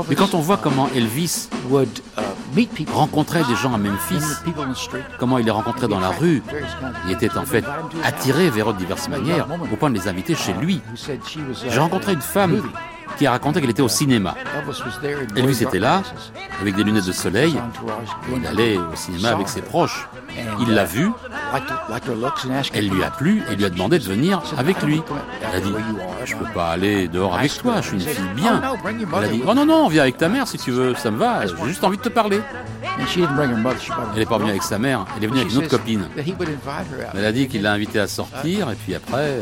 [0.09, 4.23] Mais quand on voit comment Elvis uh, rencontrait des gens à Memphis,
[5.19, 6.43] comment il les rencontrait dans la rue,
[7.07, 7.65] il était en fait
[8.05, 10.81] attiré vers eux de diverses manières, au point de les inviter chez lui.
[11.69, 12.63] J'ai rencontré une femme
[13.17, 14.35] qui a raconté qu'elle était au cinéma.
[15.37, 16.03] Elvis était là,
[16.61, 17.57] avec des lunettes de soleil.
[18.35, 20.09] Il allait au cinéma avec ses proches.
[20.61, 21.11] Il l'a vue.
[22.73, 25.03] Elle lui a plu et lui a demandé de venir avec lui.
[25.41, 25.73] Elle a dit
[26.25, 28.61] Je peux pas aller dehors avec toi, je suis une fille bien.
[29.17, 31.19] Elle a dit Oh non, non, viens avec ta mère si tu veux, ça me
[31.19, 32.41] va, j'ai juste envie de te parler.
[32.99, 36.09] Elle n'est pas venue avec sa mère, elle est venue avec une autre copine.
[37.15, 39.41] Elle a dit qu'il l'a invité à sortir et puis après.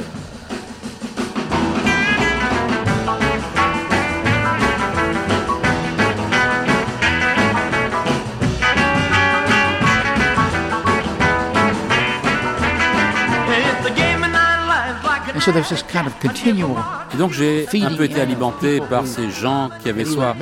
[15.48, 20.36] Et donc j'ai un peu été alimenté par ces gens qui avaient soit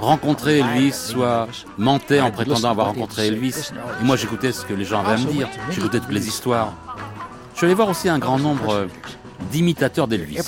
[0.00, 3.72] rencontré Elvis, soit mentaient en prétendant avoir rencontré Elvis.
[4.00, 6.74] Et moi j'écoutais ce que les gens avaient à me dire, j'écoutais toutes les histoires.
[7.52, 8.88] Je suis allé voir aussi un grand nombre
[9.50, 10.40] d'imitateurs d'Elvis.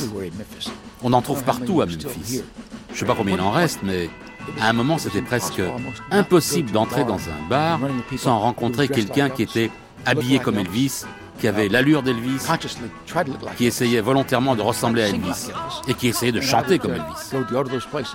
[1.02, 2.42] On en trouve partout à Memphis.
[2.88, 4.10] Je ne sais pas combien il en reste, mais
[4.60, 5.62] à un moment c'était presque
[6.10, 7.80] impossible d'entrer dans un bar
[8.18, 9.70] sans rencontrer quelqu'un qui était
[10.04, 11.04] habillé comme Elvis
[11.40, 12.46] qui avait l'allure d'Elvis,
[13.56, 15.50] qui essayait volontairement de ressembler à Elvis
[15.88, 17.34] et qui essayait de chanter comme Elvis.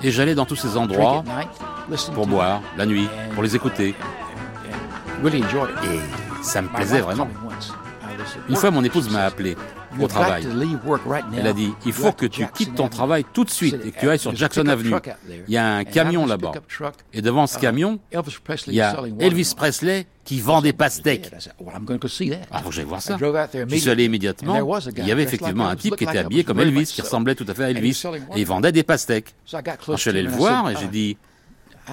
[0.04, 1.24] Et j'allais dans tous ces endroits
[2.14, 3.96] pour boire la nuit, pour les écouter.
[5.26, 6.00] Et
[6.42, 7.28] ça me plaisait vraiment.
[8.50, 9.56] Une fois, mon épouse m'a appelé
[10.00, 10.46] au travail.
[11.38, 14.00] Elle a dit, il faut que tu quittes ton travail tout de suite et que
[14.00, 14.96] tu ailles sur Jackson Avenue.
[15.48, 16.54] Il y a un camion là-bas.
[17.14, 18.00] Et devant ce camion,
[18.68, 21.32] il y a Elvis Presley qui vend des pastèques.
[21.58, 23.18] Faut que j'aille voir ça.
[23.20, 24.80] Je suis allé immédiatement.
[24.98, 27.54] Il y avait effectivement un type qui était habillé comme Elvis, qui ressemblait tout à
[27.54, 28.04] fait à Elvis,
[28.36, 29.36] et il vendait des pastèques.
[29.46, 31.18] je suis allé le voir et j'ai dit,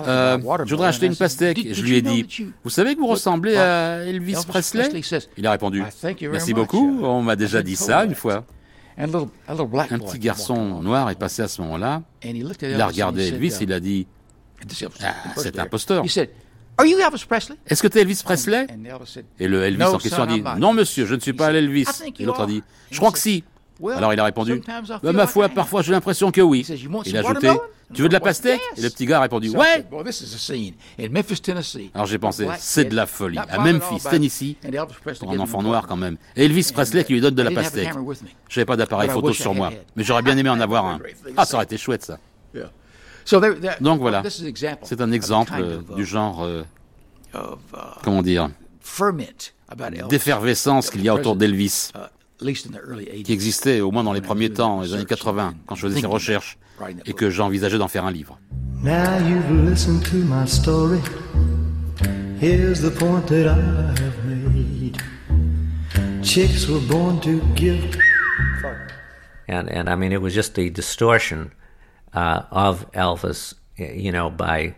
[0.06, 1.58] euh, je voudrais acheter une pastèque.
[1.74, 2.26] Je lui ai dit,
[2.64, 4.88] vous savez que vous ressemblez à Elvis Presley?
[5.36, 5.82] Il a répondu,
[6.30, 8.44] merci beaucoup, on m'a déjà dit ça une fois.
[9.90, 12.02] Un petit garçon noir est passé à ce moment-là.
[12.74, 14.06] Il a regardé Elvis et il a dit,
[15.02, 16.04] Ah, c'est un imposteur.
[17.66, 18.66] Est-ce que tu es Elvis Presley
[19.38, 21.86] Et le Elvis en question a dit Non, monsieur, je ne suis pas Elvis.
[22.18, 23.44] Et l'autre a dit Je crois que si.
[23.90, 24.62] Alors il a répondu
[25.02, 26.66] bah, Ma foi, parfois j'ai l'impression que oui.
[27.06, 27.50] Il a ajouté
[27.92, 29.84] Tu veux de la pastèque Et le petit gars a répondu Ouais.
[31.94, 33.38] Alors j'ai pensé C'est de la folie.
[33.38, 34.56] À Memphis, Tennessee,
[35.20, 36.16] pour un enfant noir quand même.
[36.36, 37.90] Et Elvis Presley qui lui donne de la pastèque.
[38.48, 41.00] Je n'avais pas d'appareil photo sur moi, mais j'aurais bien aimé en avoir un.
[41.36, 42.18] Ah, ça aurait été chouette ça.
[43.80, 44.22] Donc voilà,
[44.82, 45.54] c'est un exemple
[45.96, 46.62] du genre, euh,
[47.34, 47.38] uh,
[48.02, 48.50] comment dire,
[50.08, 51.98] d'effervescence qu'il y a autour d'Elvis, uh,
[53.24, 56.06] qui existait au moins dans les premiers temps, les années 80, quand je faisais ces
[56.06, 56.58] recherches,
[57.06, 58.38] et que j'envisageais d'en faire un livre.
[58.82, 60.98] Now you've listened to my story.
[62.40, 64.96] Here's the point that I have made.
[66.22, 67.96] Chicks were born to give.
[69.48, 71.52] And, and I mean, it was just the distortion
[72.14, 74.74] Uh, of Elvis, you know, by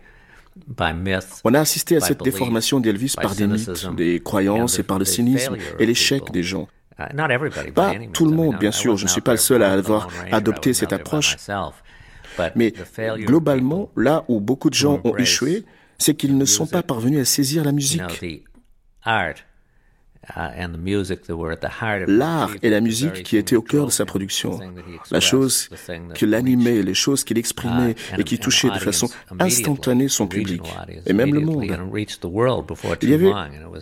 [1.43, 5.03] on a assisté à cette déformation d'Elvis par des mythes, des croyances et par le
[5.03, 6.69] cynisme et l'échec des gens.
[6.97, 10.07] Uh, pas tout le monde, bien sûr, je ne suis pas le seul à avoir
[10.31, 11.35] adopté cette approche.
[12.55, 12.73] Mais
[13.17, 15.65] globalement, là où beaucoup de gens ont échoué,
[15.97, 18.21] c'est qu'ils ne sont pas parvenus à saisir la musique.
[19.05, 19.33] Uh,
[22.07, 24.59] L'art et la musique qui étaient au cœur de sa production,
[25.11, 25.69] la chose
[26.15, 29.07] qui l'animait, les choses qu'il exprimait uh, et qui touchaient de façon
[29.39, 30.63] instantanée son public
[31.05, 31.65] et même le monde.
[33.01, 33.31] Il y avait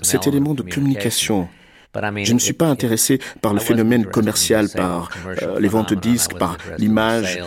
[0.02, 1.48] cet élément de communication.
[1.96, 5.12] Je ne suis pas intéressé par le phénomène commercial, par
[5.44, 7.40] euh, les ventes de disques, par l'image.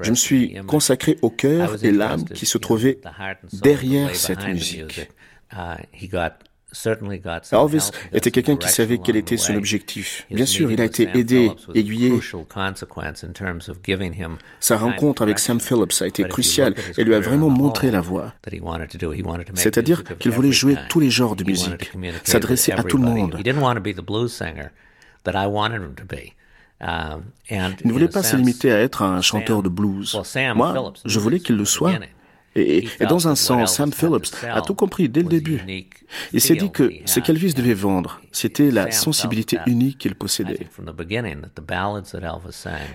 [0.00, 2.98] Je me suis consacré au cœur et l'âme qui se trouvaient
[3.52, 5.08] derrière cette musique.
[7.52, 10.26] Elvis était quelqu'un qui savait quel était son objectif.
[10.30, 12.20] Bien sûr, il a été aidé, aiguillé.
[14.60, 18.32] Sa rencontre avec Sam Phillips a été cruciale et lui a vraiment montré la voie.
[19.54, 21.92] C'est-à-dire qu'il voulait jouer tous les genres de musique,
[22.24, 23.40] s'adresser à tout le monde.
[23.44, 23.54] Il
[27.84, 30.16] ne voulait pas se limiter à être un chanteur de blues.
[30.54, 31.92] Moi, je voulais qu'il le soit.
[32.56, 35.60] Et, dans un sens, Sam Phillips a tout compris dès le début.
[36.32, 40.66] Il s'est dit que ce qu'Elvis devait vendre, c'était la sensibilité unique qu'il possédait.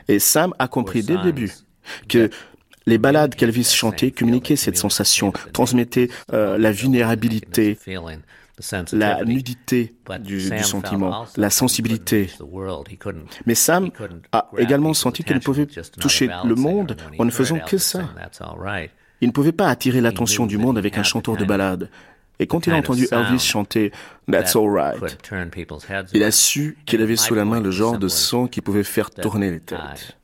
[0.07, 1.51] Et Sam a compris dès le début
[2.07, 2.29] que
[2.85, 7.77] les ballades qu'Elvis chantait communiquaient cette sensation, transmettaient euh, la vulnérabilité,
[8.91, 12.29] la nudité du, du, sentiment, la sensibilité.
[13.45, 13.91] Mais Sam
[14.31, 15.67] a également senti qu'il pouvait
[15.99, 18.09] toucher le monde en ne faisant que ça.
[19.21, 21.89] Il ne pouvait pas attirer l'attention du monde avec un chanteur de ballade.
[22.39, 23.91] Et quand il a entendu Elvis chanter
[24.29, 24.99] That's Alright,
[26.11, 29.11] il a su qu'il avait sous la main le genre de son qui pouvait faire
[29.11, 30.17] tourner les têtes.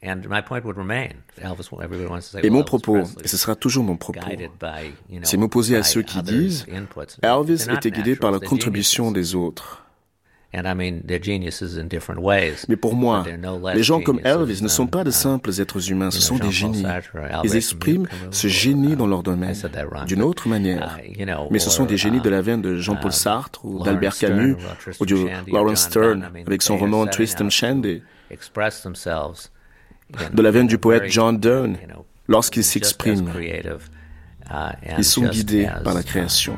[2.42, 4.20] Et mon propos, et ce sera toujours mon propos,
[5.22, 6.66] c'est m'opposer à ceux qui disent
[7.22, 9.87] Elvis était guidé par la contribution des autres.
[12.70, 13.26] Mais pour moi,
[13.74, 16.86] les gens comme Elvis ne sont pas de simples êtres humains, ce sont des génies.
[17.44, 19.56] Ils expriment ce génie dans leur domaine
[20.06, 20.98] d'une autre manière.
[21.04, 24.18] Uh, Mais ce sont des génies de la veine de Jean-Paul uh, Sartre ou d'Albert
[24.18, 24.56] Camus
[25.00, 28.02] ou de Lawrence Stern avec son roman Tristan Shandy.
[30.34, 31.78] De la veine du poète John Donne
[32.28, 33.32] lorsqu'ils s'expriment.
[33.38, 36.56] Uh, Ils sont guidés par la création.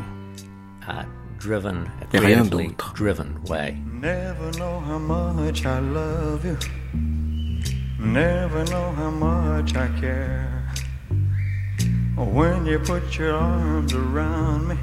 [1.39, 3.77] Driven, a creatively driven way.
[3.85, 6.57] Never know how much I love you.
[7.97, 10.73] Never know how much I care.
[12.15, 14.77] When you put your arms around me,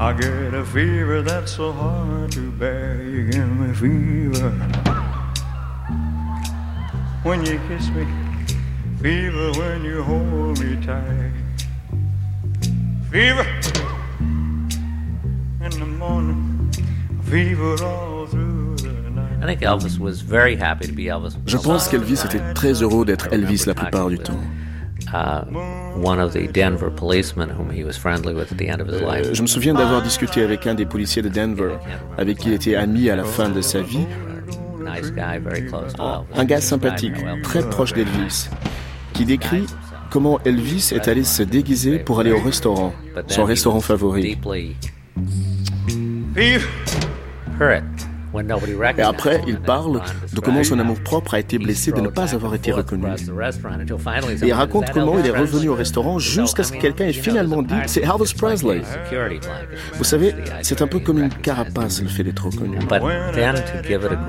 [0.00, 3.02] I get a fever that's so hard to bear.
[3.02, 4.50] You give me fever.
[7.22, 8.06] When you kiss me,
[9.02, 11.32] fever when you hold me tight.
[13.10, 13.97] Fever.
[21.46, 24.40] Je pense qu'Elvis était très heureux d'être Elvis la plupart du temps.
[29.32, 31.76] je me souviens d'avoir discuté avec un des policiers de Denver,
[32.18, 34.06] avec qui il était ami à la fin de sa vie.
[36.34, 38.48] Un gars sympathique, très proche d'Elvis,
[39.12, 39.66] qui décrit
[40.10, 42.92] comment Elvis est allé se déguiser pour aller au restaurant,
[43.28, 44.38] son restaurant favori.
[46.34, 46.66] Vive.
[47.58, 48.06] Correct.
[48.96, 50.00] Et après, il parle
[50.32, 53.06] de comment son amour-propre a été blessé de ne pas avoir été reconnu.
[54.42, 57.62] Et il raconte comment il est revenu au restaurant jusqu'à ce que quelqu'un ait finalement
[57.62, 58.82] dit c'est Elvis Presley.
[59.94, 62.78] Vous savez, c'est un peu comme une carapace le fait d'être reconnu.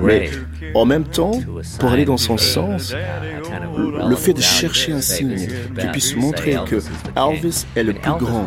[0.02, 0.30] Mais
[0.74, 1.32] en même temps,
[1.78, 2.94] pour aller dans son sens,
[4.08, 5.48] le fait de chercher un signe
[5.78, 6.76] qui puisse montrer que
[7.16, 8.46] Elvis est le plus grand,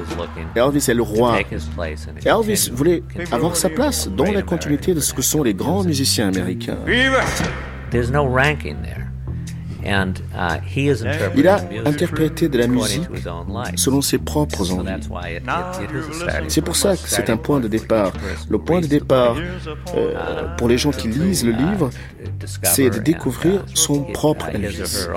[0.55, 1.39] Elvis est le roi.
[2.25, 6.27] Elvis voulait avoir sa place dans la continuité de ce que sont les grands musiciens
[6.27, 6.77] américains.
[11.35, 13.03] Il a interprété de la musique
[13.75, 15.09] selon ses propres envies.
[16.47, 18.13] C'est pour ça que c'est un point de départ.
[18.49, 19.35] Le point de départ
[19.95, 21.89] euh, pour les gens qui lisent le livre,
[22.63, 25.07] c'est de découvrir son propre Elvis.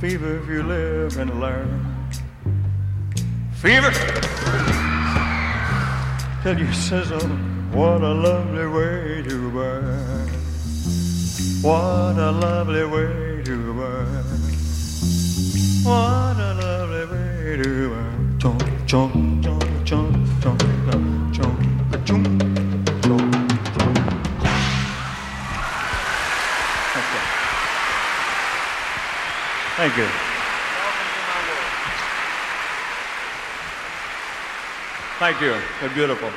[0.00, 1.84] Fever if you live and learn.
[3.52, 3.92] Fever.
[6.42, 7.28] Till you sizzle,
[7.70, 10.28] what a lovely way to burn.
[11.60, 14.24] What a lovely way to burn.
[15.84, 18.38] What a lovely way to burn.
[18.38, 19.39] Chomp, chomp,
[29.80, 30.04] Thank you.
[35.18, 35.52] Thank you.
[35.80, 36.28] They're beautiful.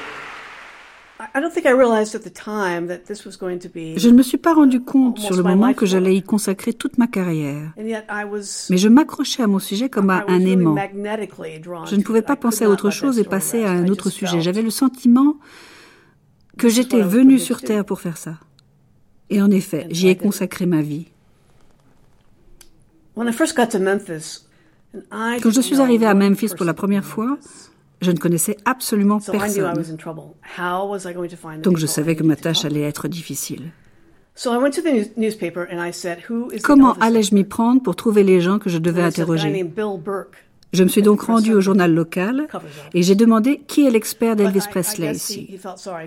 [3.97, 6.97] Je ne me suis pas rendu compte sur le moment que j'allais y consacrer toute
[6.97, 7.73] ma carrière.
[7.77, 10.77] Mais je m'accrochais à mon sujet comme à un aimant.
[10.77, 14.39] Je ne pouvais pas penser à autre chose et passer à un autre sujet.
[14.39, 15.35] J'avais le sentiment
[16.57, 18.35] que j'étais venu sur Terre pour faire ça.
[19.29, 21.07] Et en effet, j'y ai consacré ma vie.
[23.16, 23.32] Quand
[25.51, 27.38] je suis arrivé à Memphis pour la première fois,
[28.01, 29.74] je ne connaissais absolument personne.
[31.61, 33.72] Donc je savais que ma tâche allait être difficile.
[36.64, 39.66] Comment allais-je m'y prendre pour trouver les gens que je devais interroger?
[40.74, 42.47] Je me suis donc rendu au journal local
[42.95, 45.59] et j'ai demandé qui est l'expert d'Elvis Presley ici.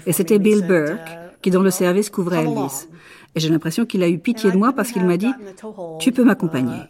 [0.06, 1.08] Et c'était Bill Burke,
[1.40, 2.88] qui dans le service couvrait Elvis.
[3.36, 5.32] Et j'ai l'impression qu'il a eu pitié de moi parce qu'il m'a dit,
[6.00, 6.80] tu peux m'accompagner.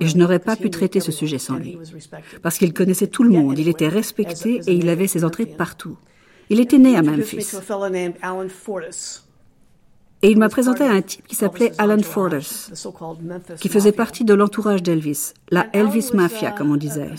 [0.00, 1.78] Et je n'aurais pas pu traiter ce sujet sans lui.
[2.42, 5.96] Parce qu'il connaissait tout le monde, il était respecté et il avait ses entrées partout.
[6.48, 7.56] Il était né à Memphis.
[10.22, 12.70] Et il m'a présenté à un type qui s'appelait Alan Fortas,
[13.60, 17.10] qui faisait partie de l'entourage d'Elvis, la Elvis Mafia, comme on disait.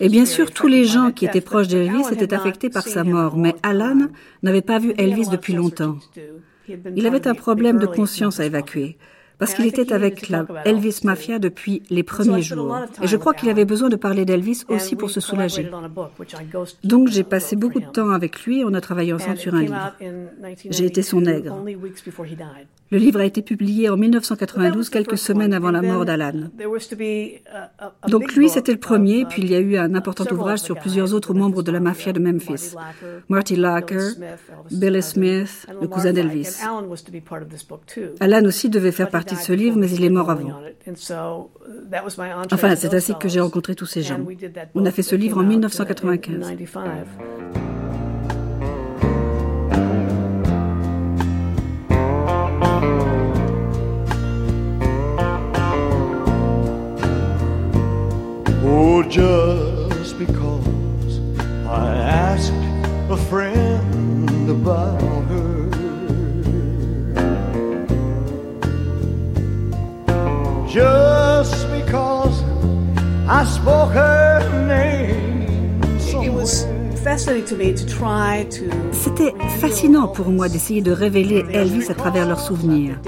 [0.00, 3.36] Et bien sûr, tous les gens qui étaient proches d'Elvis étaient affectés par sa mort,
[3.36, 4.08] mais Alan
[4.42, 5.98] n'avait pas vu Elvis depuis longtemps.
[6.68, 8.98] Il avait un problème de conscience à évacuer
[9.40, 12.78] parce qu'il était avec la Elvis Mafia depuis les premiers jours.
[13.02, 15.68] Et je crois qu'il avait besoin de parler d'Elvis aussi pour se soulager.
[16.84, 19.62] Donc j'ai passé beaucoup de temps avec lui et on a travaillé ensemble sur un
[19.62, 19.94] livre.
[20.68, 21.56] J'ai été son nègre.
[22.92, 26.50] Le livre a été publié en 1992, quelques semaines avant la mort d'Alan.
[28.08, 31.14] Donc lui, c'était le premier, puis il y a eu un important ouvrage sur plusieurs
[31.14, 32.74] autres membres de la mafia de Memphis.
[33.28, 34.10] Marty Lacker,
[34.72, 36.58] Billy Smith, le cousin d'Elvis.
[38.18, 40.60] Alan aussi devait faire partie de ce livre, mais il est mort avant.
[42.52, 44.20] Enfin, c'est ainsi que j'ai rencontré tous ces gens.
[44.74, 46.54] On a fait ce livre en 1995.
[58.62, 61.18] Oh, just because
[61.66, 62.52] I asked
[63.10, 63.69] a friend
[73.40, 75.80] I spoke her name.
[76.22, 76.66] It was
[77.02, 78.64] fascinating to me to try to.
[78.92, 83.00] C'était fascinant pour moi d'essayer de révéler Elvis à travers leurs souvenirs,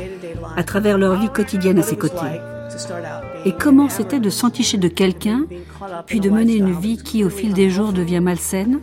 [0.56, 2.40] à travers leur vie quotidienne à ses côtés.
[3.44, 5.44] Et comment c'était de s'enticher de quelqu'un,
[6.06, 8.80] puis de mener une vie qui, au fil des jours, devient malsaine?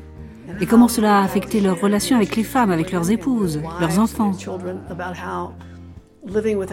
[0.61, 4.33] Et comment cela a affecté leurs relations avec les femmes, avec leurs épouses, leurs enfants?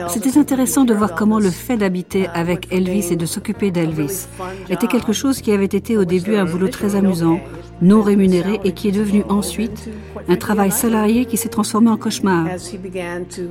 [0.09, 4.27] C'était intéressant de voir comment le fait d'habiter avec Elvis et de s'occuper d'Elvis
[4.69, 7.41] était quelque chose qui avait été au début un boulot très amusant,
[7.81, 9.89] non rémunéré et qui est devenu ensuite
[10.29, 12.47] un travail salarié qui s'est transformé en cauchemar.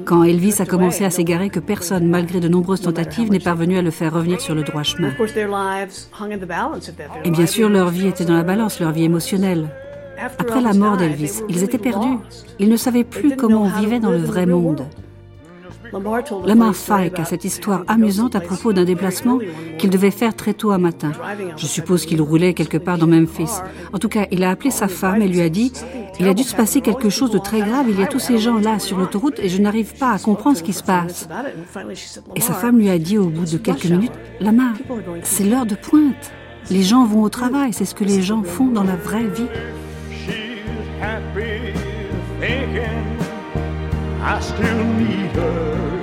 [0.03, 3.81] Quand Elvis a commencé à s'égarer que personne, malgré de nombreuses tentatives, n'est parvenu à
[3.81, 5.11] le faire revenir sur le droit chemin.
[7.23, 9.69] Et bien sûr, leur vie était dans la balance, leur vie émotionnelle.
[10.39, 12.17] Après la mort d'Elvis, ils étaient perdus.
[12.59, 14.85] Ils ne savaient plus comment on vivait dans le vrai monde.
[16.45, 19.39] Lamar Fike a cette histoire amusante à propos d'un déplacement
[19.77, 21.11] qu'il devait faire très tôt un matin.
[21.57, 23.61] Je suppose qu'il roulait quelque part dans Memphis.
[23.93, 25.71] En tout cas, il a appelé sa femme et lui a dit
[26.19, 27.87] Il a dû se passer quelque chose de très grave.
[27.89, 30.57] Il y a tous ces gens là sur l'autoroute et je n'arrive pas à comprendre
[30.57, 31.27] ce qui se passe.
[32.35, 34.73] Et sa femme lui a dit au bout de quelques minutes Lamar,
[35.23, 36.31] c'est l'heure de pointe.
[36.71, 39.45] Les gens vont au travail, c'est ce que les gens font dans la vraie vie.
[44.27, 45.94] I still need her.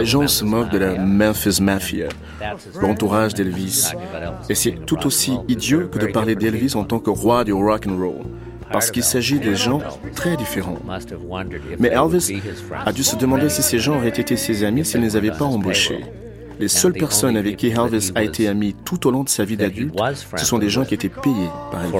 [0.00, 2.08] Les gens se moquent de la Memphis Mafia,
[2.80, 3.92] l'entourage d'Elvis.
[4.48, 7.86] Et c'est tout aussi idiot que de parler d'Elvis en tant que roi du rock
[7.86, 8.24] and roll,
[8.72, 9.82] parce qu'il s'agit des gens
[10.14, 10.78] très différents.
[11.78, 12.40] Mais Elvis
[12.86, 15.32] a dû se demander si ces gens auraient été ses amis s'il ne les avait
[15.32, 16.00] pas embauchés.
[16.58, 19.58] Les seules personnes avec qui Elvis a été ami tout au long de sa vie
[19.58, 19.94] d'adulte,
[20.34, 21.98] ce sont des gens qui étaient payés par Elvis.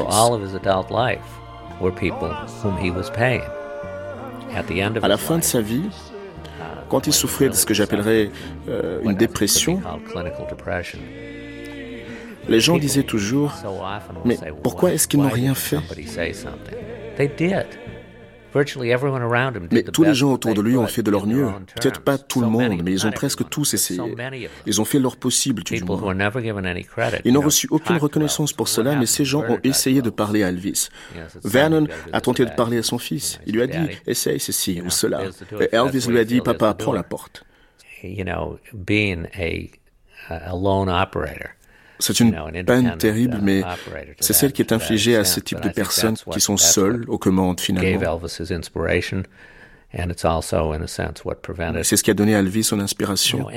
[5.03, 5.83] À la fin de sa vie,
[6.91, 8.31] quand il souffrait de ce que j'appellerais
[8.69, 9.81] euh, une dépression,
[12.49, 13.55] les gens disaient toujours,
[14.25, 15.79] mais pourquoi est-ce qu'ils n'ont rien fait?
[19.73, 21.49] Mais tous les gens autour de lui ont fait de leur mieux.
[21.81, 24.01] Peut-être pas tout le monde, mais ils ont presque tous essayé.
[24.67, 26.15] Ils ont fait leur possible, du moins.
[27.25, 30.49] Ils n'ont reçu aucune reconnaissance pour cela, mais ces gens ont essayé de parler à
[30.49, 30.89] Elvis.
[31.45, 33.41] Vernon a tenté de parler à son fils.
[33.47, 35.23] Il lui a dit, essaye ceci ou cela.
[35.61, 37.45] Et Elvis lui a dit, papa, prends la porte.
[42.01, 42.33] C'est une
[42.67, 43.63] peine terrible, mais
[44.21, 47.61] c'est celle qui est infligée à ce type de personnes qui sont seules aux commandes
[47.61, 48.21] finalement.
[51.83, 53.49] C'est ce qui a donné à Elvis son inspiration,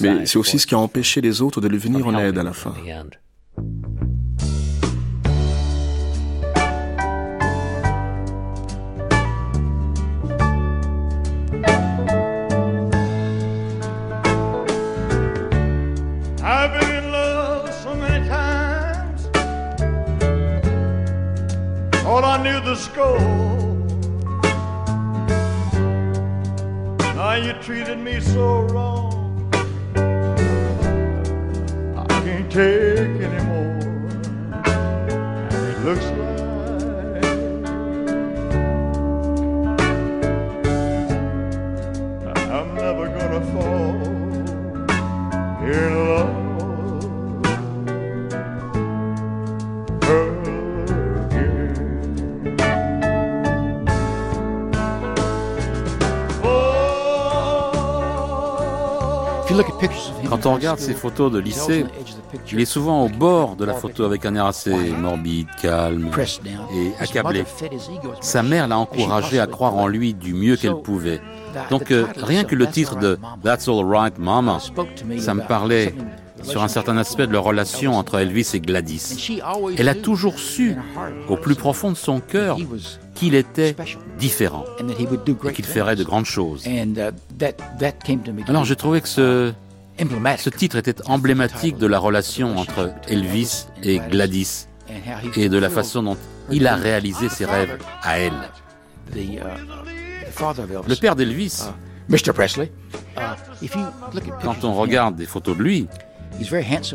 [0.00, 2.42] mais c'est aussi ce qui a empêché les autres de lui venir en aide à
[2.42, 2.74] la fin.
[22.82, 23.18] Score.
[27.14, 29.48] Now you treated me so wrong.
[31.96, 34.08] I can't take anymore.
[34.52, 36.21] And it looks
[60.28, 61.84] Quand on regarde ces photos de lycée,
[62.50, 66.10] il est souvent au bord de la photo avec un air assez morbide, calme
[66.74, 67.44] et accablé.
[68.20, 71.20] Sa mère l'a encouragé à croire en lui du mieux qu'elle pouvait.
[71.70, 74.58] Donc euh, rien que le titre de That's All Right Mama,
[75.18, 75.94] ça me parlait
[76.42, 79.40] sur un certain aspect de leur relation entre Elvis et Gladys.
[79.76, 80.76] Elle a toujours su,
[81.28, 82.56] au plus profond de son cœur,
[83.14, 83.74] qu'il était
[84.18, 84.64] différent
[84.98, 86.64] et qu'il ferait de grandes choses.
[88.48, 89.52] Alors j'ai trouvé que ce,
[89.98, 94.66] ce titre était emblématique de la relation entre Elvis et Gladys
[95.36, 96.16] et de la façon dont
[96.50, 98.32] il a réalisé ses rêves à elle.
[99.14, 101.64] Le père d'Elvis,
[102.08, 102.32] Mr.
[102.34, 102.72] Presley,
[104.42, 105.88] quand on regarde des photos de lui,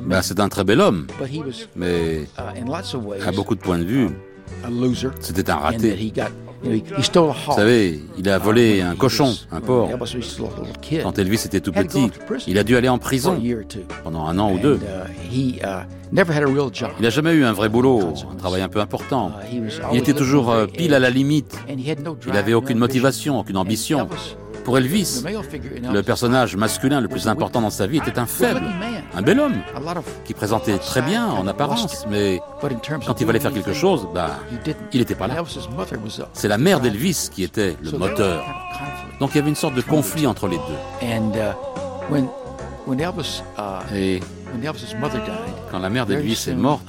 [0.05, 3.78] ben, c'est un très bel homme, but he was mais uh, à beaucoup de points
[3.78, 4.09] de vue.
[5.19, 6.13] C'était un raté.
[6.63, 9.91] Vous savez, il a volé un cochon, un porc.
[11.03, 12.09] Quand Elvis était tout petit,
[12.47, 13.39] il a dû aller en prison
[14.03, 14.75] pendant un an ou deux.
[14.75, 15.85] Uh, he uh.
[16.11, 19.31] Il n'a jamais eu un vrai boulot, un travail un peu important.
[19.51, 21.53] Uh, Il était toujours euh, pile à la limite.
[21.69, 24.07] And he had no Il n'avait aucune motivation, aucune ambition.
[24.68, 25.24] Pour Elvis,
[25.93, 28.63] le personnage masculin le plus important dans sa vie était un faible,
[29.15, 29.55] un bel homme,
[30.26, 32.41] qui présentait très bien en apparence, mais
[33.05, 34.32] quand il fallait faire quelque chose, bah,
[34.91, 35.41] il n'était pas là.
[36.34, 38.43] C'est la mère d'Elvis qui était le moteur.
[39.22, 40.63] Donc il y avait une sorte de conflit entre les deux.
[41.01, 41.22] Uh,
[42.13, 44.20] uh, Et
[45.72, 46.84] Quand la mère d'Elvis est morte,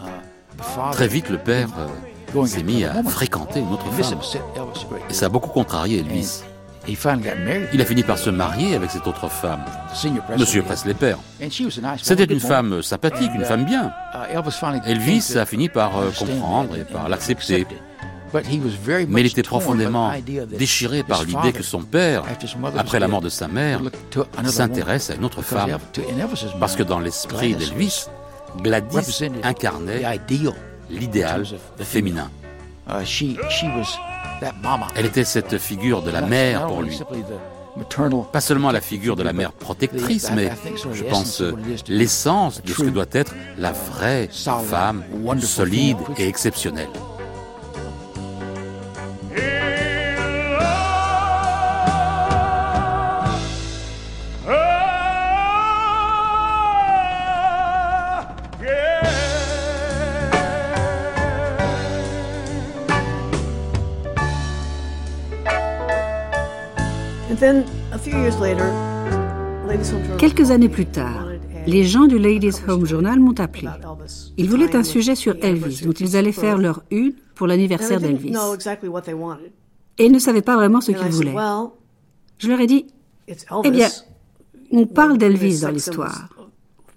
[0.91, 1.68] très vite le père
[2.35, 4.18] euh, s'est mis à fréquenter une autre femme.
[5.09, 6.43] Et ça a beaucoup contrarié Elvis.
[6.87, 9.64] Il a fini par se marier avec cette autre femme,
[10.39, 11.18] Monsieur Presley père.
[12.03, 13.93] C'était une femme sympathique, une femme bien.
[14.87, 17.66] Elvis a fini par euh, comprendre et par l'accepter.
[18.33, 20.12] Mais il était profondément
[20.59, 22.24] déchiré par l'idée que son père,
[22.76, 23.81] après la mort de sa mère,
[24.47, 25.79] s'intéresse à une autre femme.
[26.61, 28.07] Parce que dans l'esprit d'Elvis,
[28.62, 30.03] Gladys incarnait
[30.91, 31.45] l'idéal
[31.79, 32.31] féminin.
[34.95, 37.01] Elle était cette figure de la mère pour lui.
[38.32, 40.51] Pas seulement la figure de la mère protectrice, mais
[40.93, 41.43] je pense
[41.86, 44.28] l'essence de ce que doit être la vraie
[44.68, 45.05] femme
[45.41, 46.89] solide et exceptionnelle.
[70.18, 71.29] Quelques années plus tard,
[71.66, 73.68] les gens du Ladies Home Journal m'ont appelé.
[74.39, 78.35] Ils voulaient un sujet sur Elvis, dont ils allaient faire leur une pour l'anniversaire d'Elvis.
[79.99, 81.35] Et ils ne savaient pas vraiment ce qu'ils voulaient.
[82.39, 82.87] Je leur ai dit,
[83.26, 83.89] eh bien,
[84.70, 86.31] on parle d'Elvis dans l'histoire.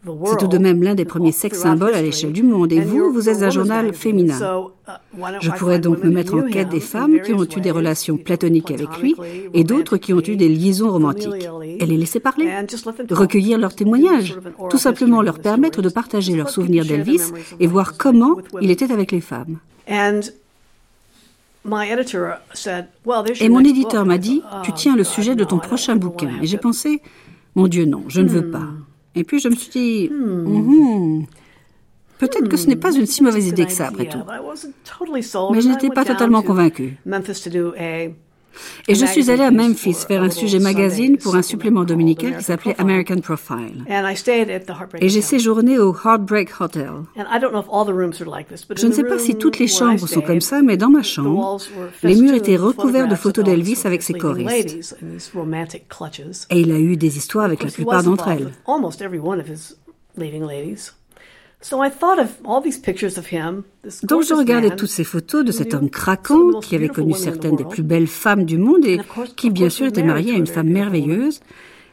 [0.04, 2.72] C'est tout de même l'un des premiers sex symboles à l'échelle du monde.
[2.74, 4.36] Et vous, vous êtes un journal féminin.
[4.88, 4.92] Uh,
[5.42, 8.72] Je pourrais donc me mettre en quête des femmes qui ont eu des relations platoniques
[8.72, 9.16] avec lui
[9.54, 11.48] et d'autres qui ont eu des liaisons romantiques.
[11.80, 12.50] Et les laisser parler.
[13.12, 14.38] Recueillir leurs témoignages.
[14.70, 19.12] Tout simplement leur permettre de partager leurs souvenirs d'Elvis et voir comment il était avec
[19.12, 19.60] les femmes.
[23.40, 26.32] Et mon éditeur m'a dit, tu tiens le sujet de ton prochain bouquin.
[26.42, 27.02] Et j'ai pensé,
[27.54, 28.68] mon Dieu, non, je ne veux pas.
[29.16, 31.26] Et puis je me suis dit, hmm.
[32.18, 34.20] peut-être que ce n'est pas une si mauvaise idée que ça, après tout.
[35.52, 36.98] Mais je n'étais pas totalement convaincue.
[38.88, 42.44] Et je suis allée à Memphis faire un sujet magazine pour un supplément dominical qui
[42.44, 43.86] s'appelait American Profile.
[45.00, 46.92] Et j'ai séjourné au Heartbreak Hotel.
[48.76, 51.58] Je ne sais pas si toutes les chambres sont comme ça, mais dans ma chambre,
[52.04, 54.96] les murs étaient recouverts de photos d'Elvis avec ses choristes.
[56.50, 58.52] Et il a eu des histoires avec la plupart d'entre elles.
[64.04, 67.66] Donc je regardais toutes ces photos de cet homme craquant qui avait connu certaines des
[67.66, 69.00] plus belles femmes du monde et
[69.36, 71.42] qui bien sûr était marié à une femme merveilleuse,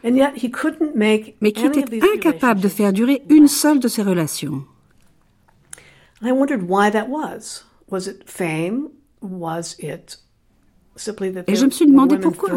[0.04, 4.64] mais qui était incapable de faire durer une seule de ses relations.
[11.46, 12.50] Et je me suis demandé pourquoi.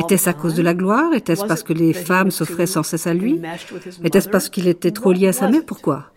[0.00, 1.12] Était-ce à cause de la gloire?
[1.14, 3.40] Était-ce parce que les femmes s'offraient sans cesse à lui?
[4.02, 5.64] Était-ce parce qu'il était trop lié à sa mère?
[5.64, 6.10] Pourquoi?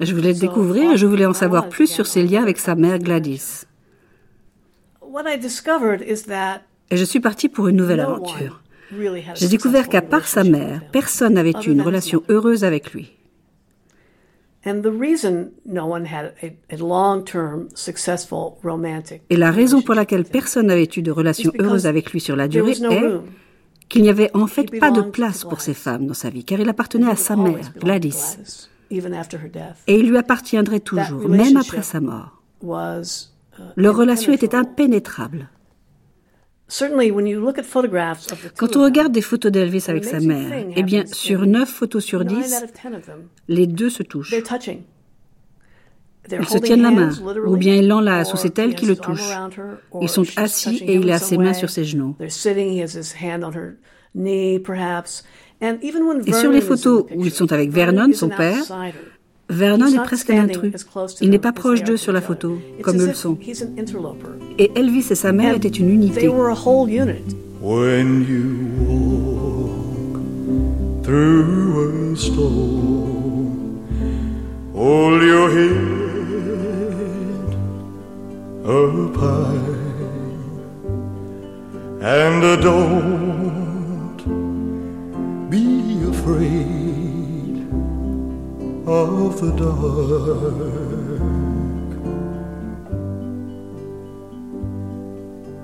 [0.00, 2.74] Je voulais le découvrir et je voulais en savoir plus sur ses liens avec sa
[2.74, 3.66] mère Gladys.
[6.90, 8.62] Et je suis partie pour une nouvelle aventure.
[9.34, 13.12] J'ai découvert qu'à part sa mère, personne n'avait eu une relation heureuse avec lui.
[19.30, 22.46] Et la raison pour laquelle personne n'avait eu de relation heureuse avec lui sur la
[22.46, 23.20] durée est
[23.88, 26.60] qu'il n'y avait en fait pas de place pour ces femmes dans sa vie, car
[26.60, 28.68] il appartenait à sa mère, Gladys.
[28.90, 32.42] Et il lui appartiendrait toujours, même après sa mort.
[32.62, 33.02] Uh,
[33.76, 35.48] Leur relation était impénétrable.
[38.56, 42.24] Quand on regarde des photos d'Elvis avec sa mère, eh bien, sur 9 photos sur
[42.24, 42.64] 10,
[43.48, 44.34] les deux se touchent.
[46.30, 47.10] Ils se tiennent la main,
[47.46, 49.32] ou bien il l'enlace, ou c'est elle qui le touche.
[50.00, 52.14] Ils sont assis et il a ses mains sur ses genoux.
[52.20, 52.28] Et
[56.32, 58.62] sur les photos où ils sont avec Vernon, son père,
[59.50, 60.72] Vernon est presque un intrus.
[61.20, 63.36] Il n'est pas proche d'eux sur la photo, comme eux le sont.
[64.58, 66.28] Et Elvis et sa mère étaient une unité.
[67.62, 68.56] When you
[68.88, 70.16] walk
[71.04, 73.84] through a storm,
[74.74, 75.76] hold your head
[78.64, 79.60] up high
[82.02, 84.24] and don't
[85.50, 86.99] be afraid.
[88.90, 91.20] Of the dark.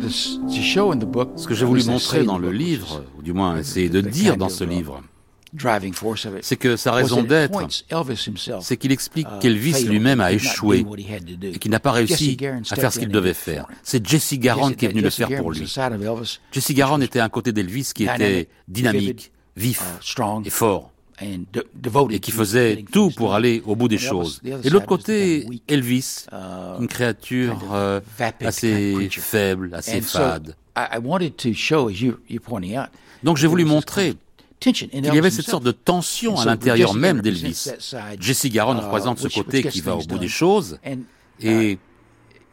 [0.09, 4.49] Ce que j'ai voulu montrer dans le livre, ou du moins essayer de dire dans
[4.49, 5.03] ce livre,
[6.43, 7.67] c'est que sa raison d'être,
[8.61, 10.85] c'est qu'il explique uh, qu'Elvis lui-même a échoué
[11.43, 12.37] et qu'il n'a pas réussi
[12.71, 13.67] à faire ce qu'il devait faire.
[13.83, 15.73] C'est Jesse Garon qui est venu le faire pour lui.
[16.53, 20.93] Jesse Garon était un côté d'Elvis qui était dynamique, vif uh, et fort,
[21.23, 24.41] et qui faisait tout pour aller au bout des choses.
[24.45, 28.01] Et de l'autre côté, Elvis, uh, une créature euh,
[28.45, 30.57] assez faible, assez fade.
[33.23, 34.15] Donc j'ai voulu montrer
[34.61, 37.69] qu'il y avait cette sorte de tension à l'intérieur même d'Elvis.
[38.21, 40.79] Jesse Garon uh, représente ce which- which côté qui va au bout des choses.
[41.41, 41.79] Et uh,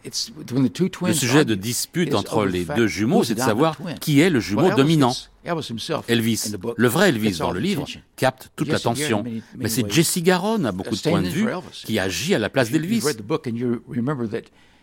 [0.05, 4.39] le sujet de dispute is entre les deux jumeaux, c'est de savoir qui est le
[4.39, 5.14] jumeau dominant.
[6.08, 6.56] Elvis.
[6.76, 7.86] le vrai Elvis dans le livre,
[8.16, 9.24] capte toute l'attention.
[9.58, 12.72] Mais c'est Jesse Garon, à beaucoup de points de vue, qui agit à la place
[12.72, 13.04] d'Elvis.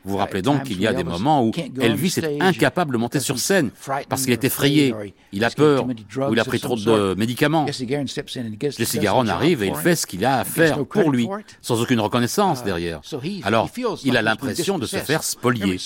[0.04, 3.20] Vous vous rappelez donc qu'il y a des moments où Elvis est incapable de monter
[3.20, 3.70] sur scène
[4.08, 4.94] parce qu'il est effrayé,
[5.32, 7.66] il a peur ou il a pris trop de médicaments.
[7.66, 9.96] Jesse Garon steps in and gets- Jesse does the Garon job arrive et il fait
[9.96, 11.28] ce qu'il a à faire pour lui,
[11.60, 13.00] sans aucune reconnaissance Uh, derrière.
[13.44, 13.68] Alors,
[14.04, 15.78] il a l'impression de se faire spolier.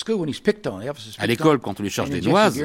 [1.17, 2.63] À l'école, quand on lui cherche des noises,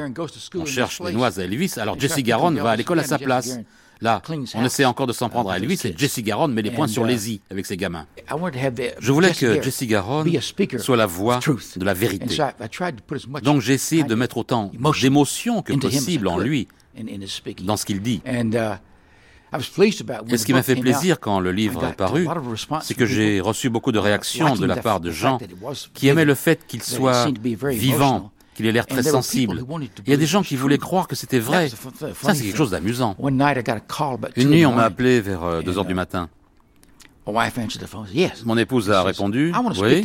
[0.55, 3.59] on cherche des noises à Elvis, alors Jesse Garon va à l'école à sa place.
[4.01, 4.19] Là,
[4.55, 5.93] on essaie encore de s'en prendre à et kids.
[5.95, 8.07] Jesse Garon met les points sur uh, les i avec ses gamins.
[8.99, 11.39] Je voulais que Jesse Garon be a speaker soit la voix
[11.75, 12.35] de la vérité.
[13.43, 16.67] Donc j'ai essayé de mettre autant emotion d'émotions que possible en lui
[17.63, 18.21] dans ce qu'il dit.
[18.25, 18.39] Uh,
[19.53, 22.39] Et ce the qui m'a fait plaisir quand le I livre est paru, a lot
[22.39, 25.11] of response c'est que j'ai reçu beaucoup de uh, réactions de la the- part de
[25.11, 25.39] gens
[25.93, 27.27] qui aimaient le fait qu'il soit
[27.71, 28.31] vivant.
[28.55, 29.63] Qu'il ait l'air très sensible.
[30.05, 31.69] Il y a des gens qui voulaient croire que c'était vrai.
[31.69, 33.15] Ça, c'est quelque chose d'amusant.
[34.35, 36.29] Une nuit, on m'a appelé vers euh, 2 heures du uh, matin.
[38.45, 40.03] Mon épouse a répondu, oui.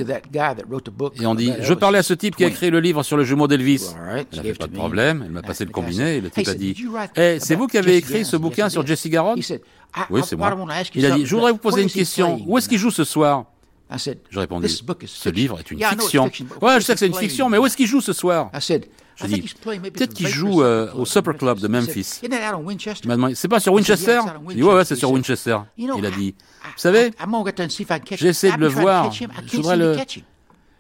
[1.20, 3.24] Et on dit, je parlais à ce type qui a écrit le livre sur le
[3.24, 3.94] jumeau d'Elvis.
[4.30, 4.76] Elle n'avait pas de me.
[4.76, 7.54] problème, elle m'a passé le combiné et le type "Hey, a dit, write Eh, c'est
[7.54, 8.86] vous qui avez écrit Garon?" ce bouquin sur.
[8.86, 9.62] Jesse Garon He said,
[9.96, 10.54] I- Oui, c'est moi.
[10.94, 12.40] Il a dit, je voudrais vous poser une question.
[12.46, 13.46] Où est-ce qu'il joue ce soir
[13.88, 16.24] I said, J'ai répondu, "This book is ce fiction." livre est une Yeah, fiction.
[16.60, 18.50] Ouais, je sais is que c'est une fiction, mais où est-ce qu'il joue ce soir
[18.52, 22.18] I said, Je dis, peut-être qu'il joue euh, au Supper Club de Memphis.
[22.22, 22.28] Il
[23.08, 24.94] m'a demandé, c'est pas sur Winchester "Yeah, it's out on J'ai dit, ouais, ouais, Winchester."
[24.94, 25.56] c'est sur Winchester.
[25.78, 26.34] Il a dit,
[26.64, 27.12] vous savez,
[28.30, 29.10] essayé de le voir.
[29.12, 29.24] Je
[29.56, 29.76] voudrais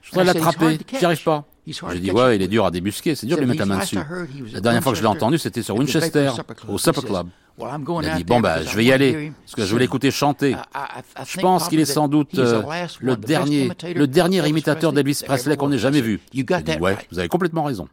[0.02, 0.78] je voudrais I said, "He's hard l'attraper.
[0.78, 1.44] to catch." J'y arrive pas.
[2.00, 2.14] Dit, catch.
[2.16, 3.96] ouais, il est dur à débusquer, c'est dur de le mettre la main "Last I
[3.96, 4.06] dessus.
[4.08, 5.76] heard, he was La at dernière fois que je l'ai Winchester entendu, c'était sur at
[5.76, 6.70] the Winchester, Vapors Supper Club.
[6.70, 7.26] au Supper Club.
[7.58, 9.54] "Well, I'm going Il a dit, bon, bah, because je I vais y aller, parce
[9.54, 10.50] que je veux sing." l'écouter chanter.
[10.52, 14.38] Je think pense qu'il est probably sans doute euh, last le dernier, imitator le dernier
[14.40, 16.20] of Elvis imitateur Presley d'Elvis that Presley ever qu'on ait jamais vu.
[16.32, 17.06] J'ai dit, ouais, right.
[17.10, 17.88] vous avez complètement raison.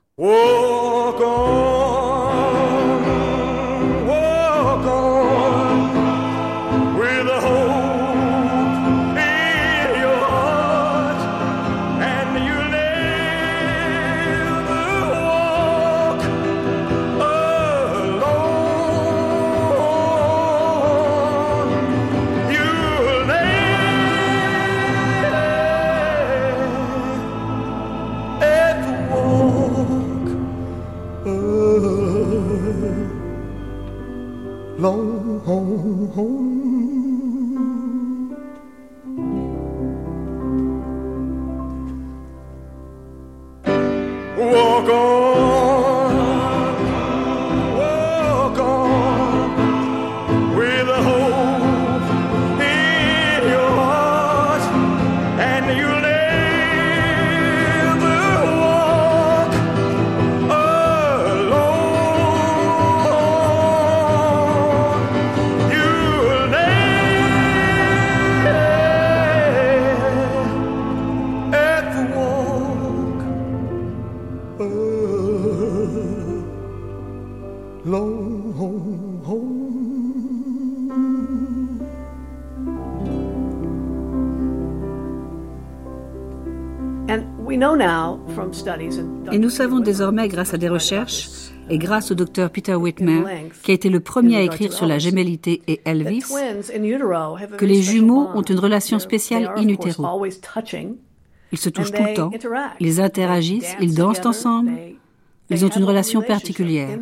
[89.32, 91.30] Et nous savons désormais, grâce à des recherches
[91.70, 93.24] et grâce au docteur Peter Whitmer,
[93.64, 96.24] qui a été le premier à écrire sur la gémellité et Elvis,
[97.58, 100.26] que les jumeaux ont une relation spéciale in utero.
[101.52, 102.32] Ils se touchent tout le temps,
[102.80, 104.72] ils interagissent, ils dansent ensemble,
[105.50, 106.98] ils ont une relation particulière.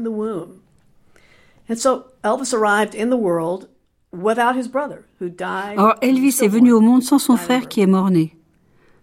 [5.78, 8.36] Or, Elvis est venu au monde sans son frère qui est mort-né.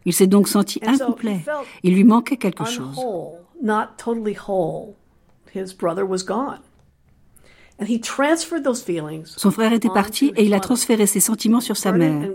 [0.05, 1.45] Il s'est donc senti incomplet.
[1.83, 2.97] Il lui manquait quelque chose.
[9.25, 12.29] Son frère était parti et il a transféré ses sentiments sur sa mère.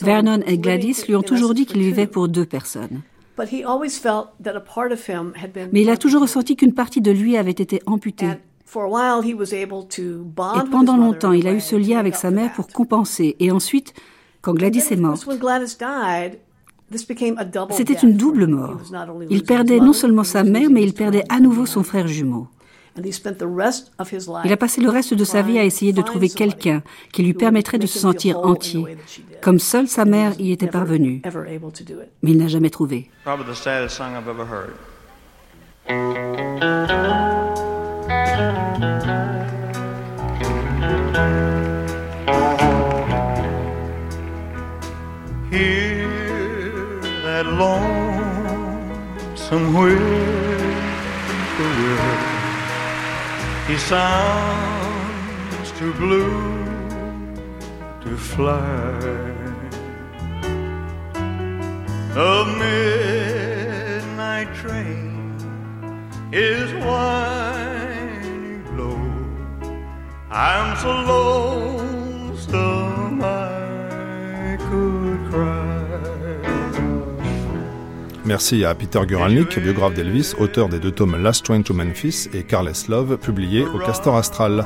[0.00, 3.02] Vernon et Gladys lui ont toujours dit qu'il vivait pour deux personnes.
[3.38, 3.62] Mais
[5.82, 8.28] il a toujours ressenti qu'une partie de lui avait été amputée.
[10.56, 13.36] Et pendant longtemps, il a eu ce lien avec sa mère pour compenser.
[13.38, 13.92] Et ensuite,
[14.40, 15.28] quand Gladys est morte,
[17.70, 18.78] c'était une double mort.
[19.30, 22.48] Il perdait non seulement sa mère, mais il perdait à nouveau son frère jumeau.
[24.44, 27.32] Il a passé le reste de sa vie à essayer de trouver quelqu'un qui lui
[27.32, 28.84] permettrait de se sentir entier,
[29.40, 31.22] comme seule sa mère y était parvenue.
[32.22, 33.10] Mais il n'a jamais trouvé.
[53.72, 56.64] He sounds too blue
[58.02, 58.98] to fly.
[62.14, 65.38] A midnight train
[66.30, 67.51] is winding low.
[70.34, 72.52] I'm so lonesome
[73.22, 75.72] I could cry.
[78.24, 82.44] Merci à Peter Guralnick, biographe d'Elvis, auteur des deux tomes Last Train to Memphis et
[82.44, 84.64] Carless Love, publiés au Castor Astral.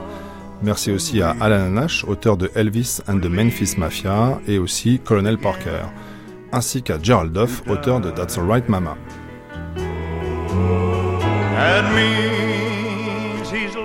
[0.62, 5.36] Merci aussi à Alan Nash, auteur de Elvis and the Memphis Mafia et aussi Colonel
[5.36, 5.86] Parker,
[6.52, 8.96] ainsi qu'à Gerald Duff, auteur de That's Alright Mama.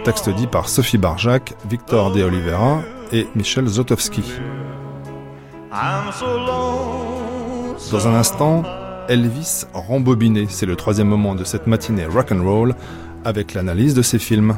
[0.04, 2.82] Texte dit par Sophie Barjac, Victor De Oliveira
[3.12, 4.24] et Michel Zotowski.
[7.92, 8.64] Dans un instant,
[9.10, 10.48] Elvis rembobiné.
[10.50, 12.76] C'est le troisième moment de cette matinée rock and roll
[13.24, 14.58] avec l'analyse de ses films.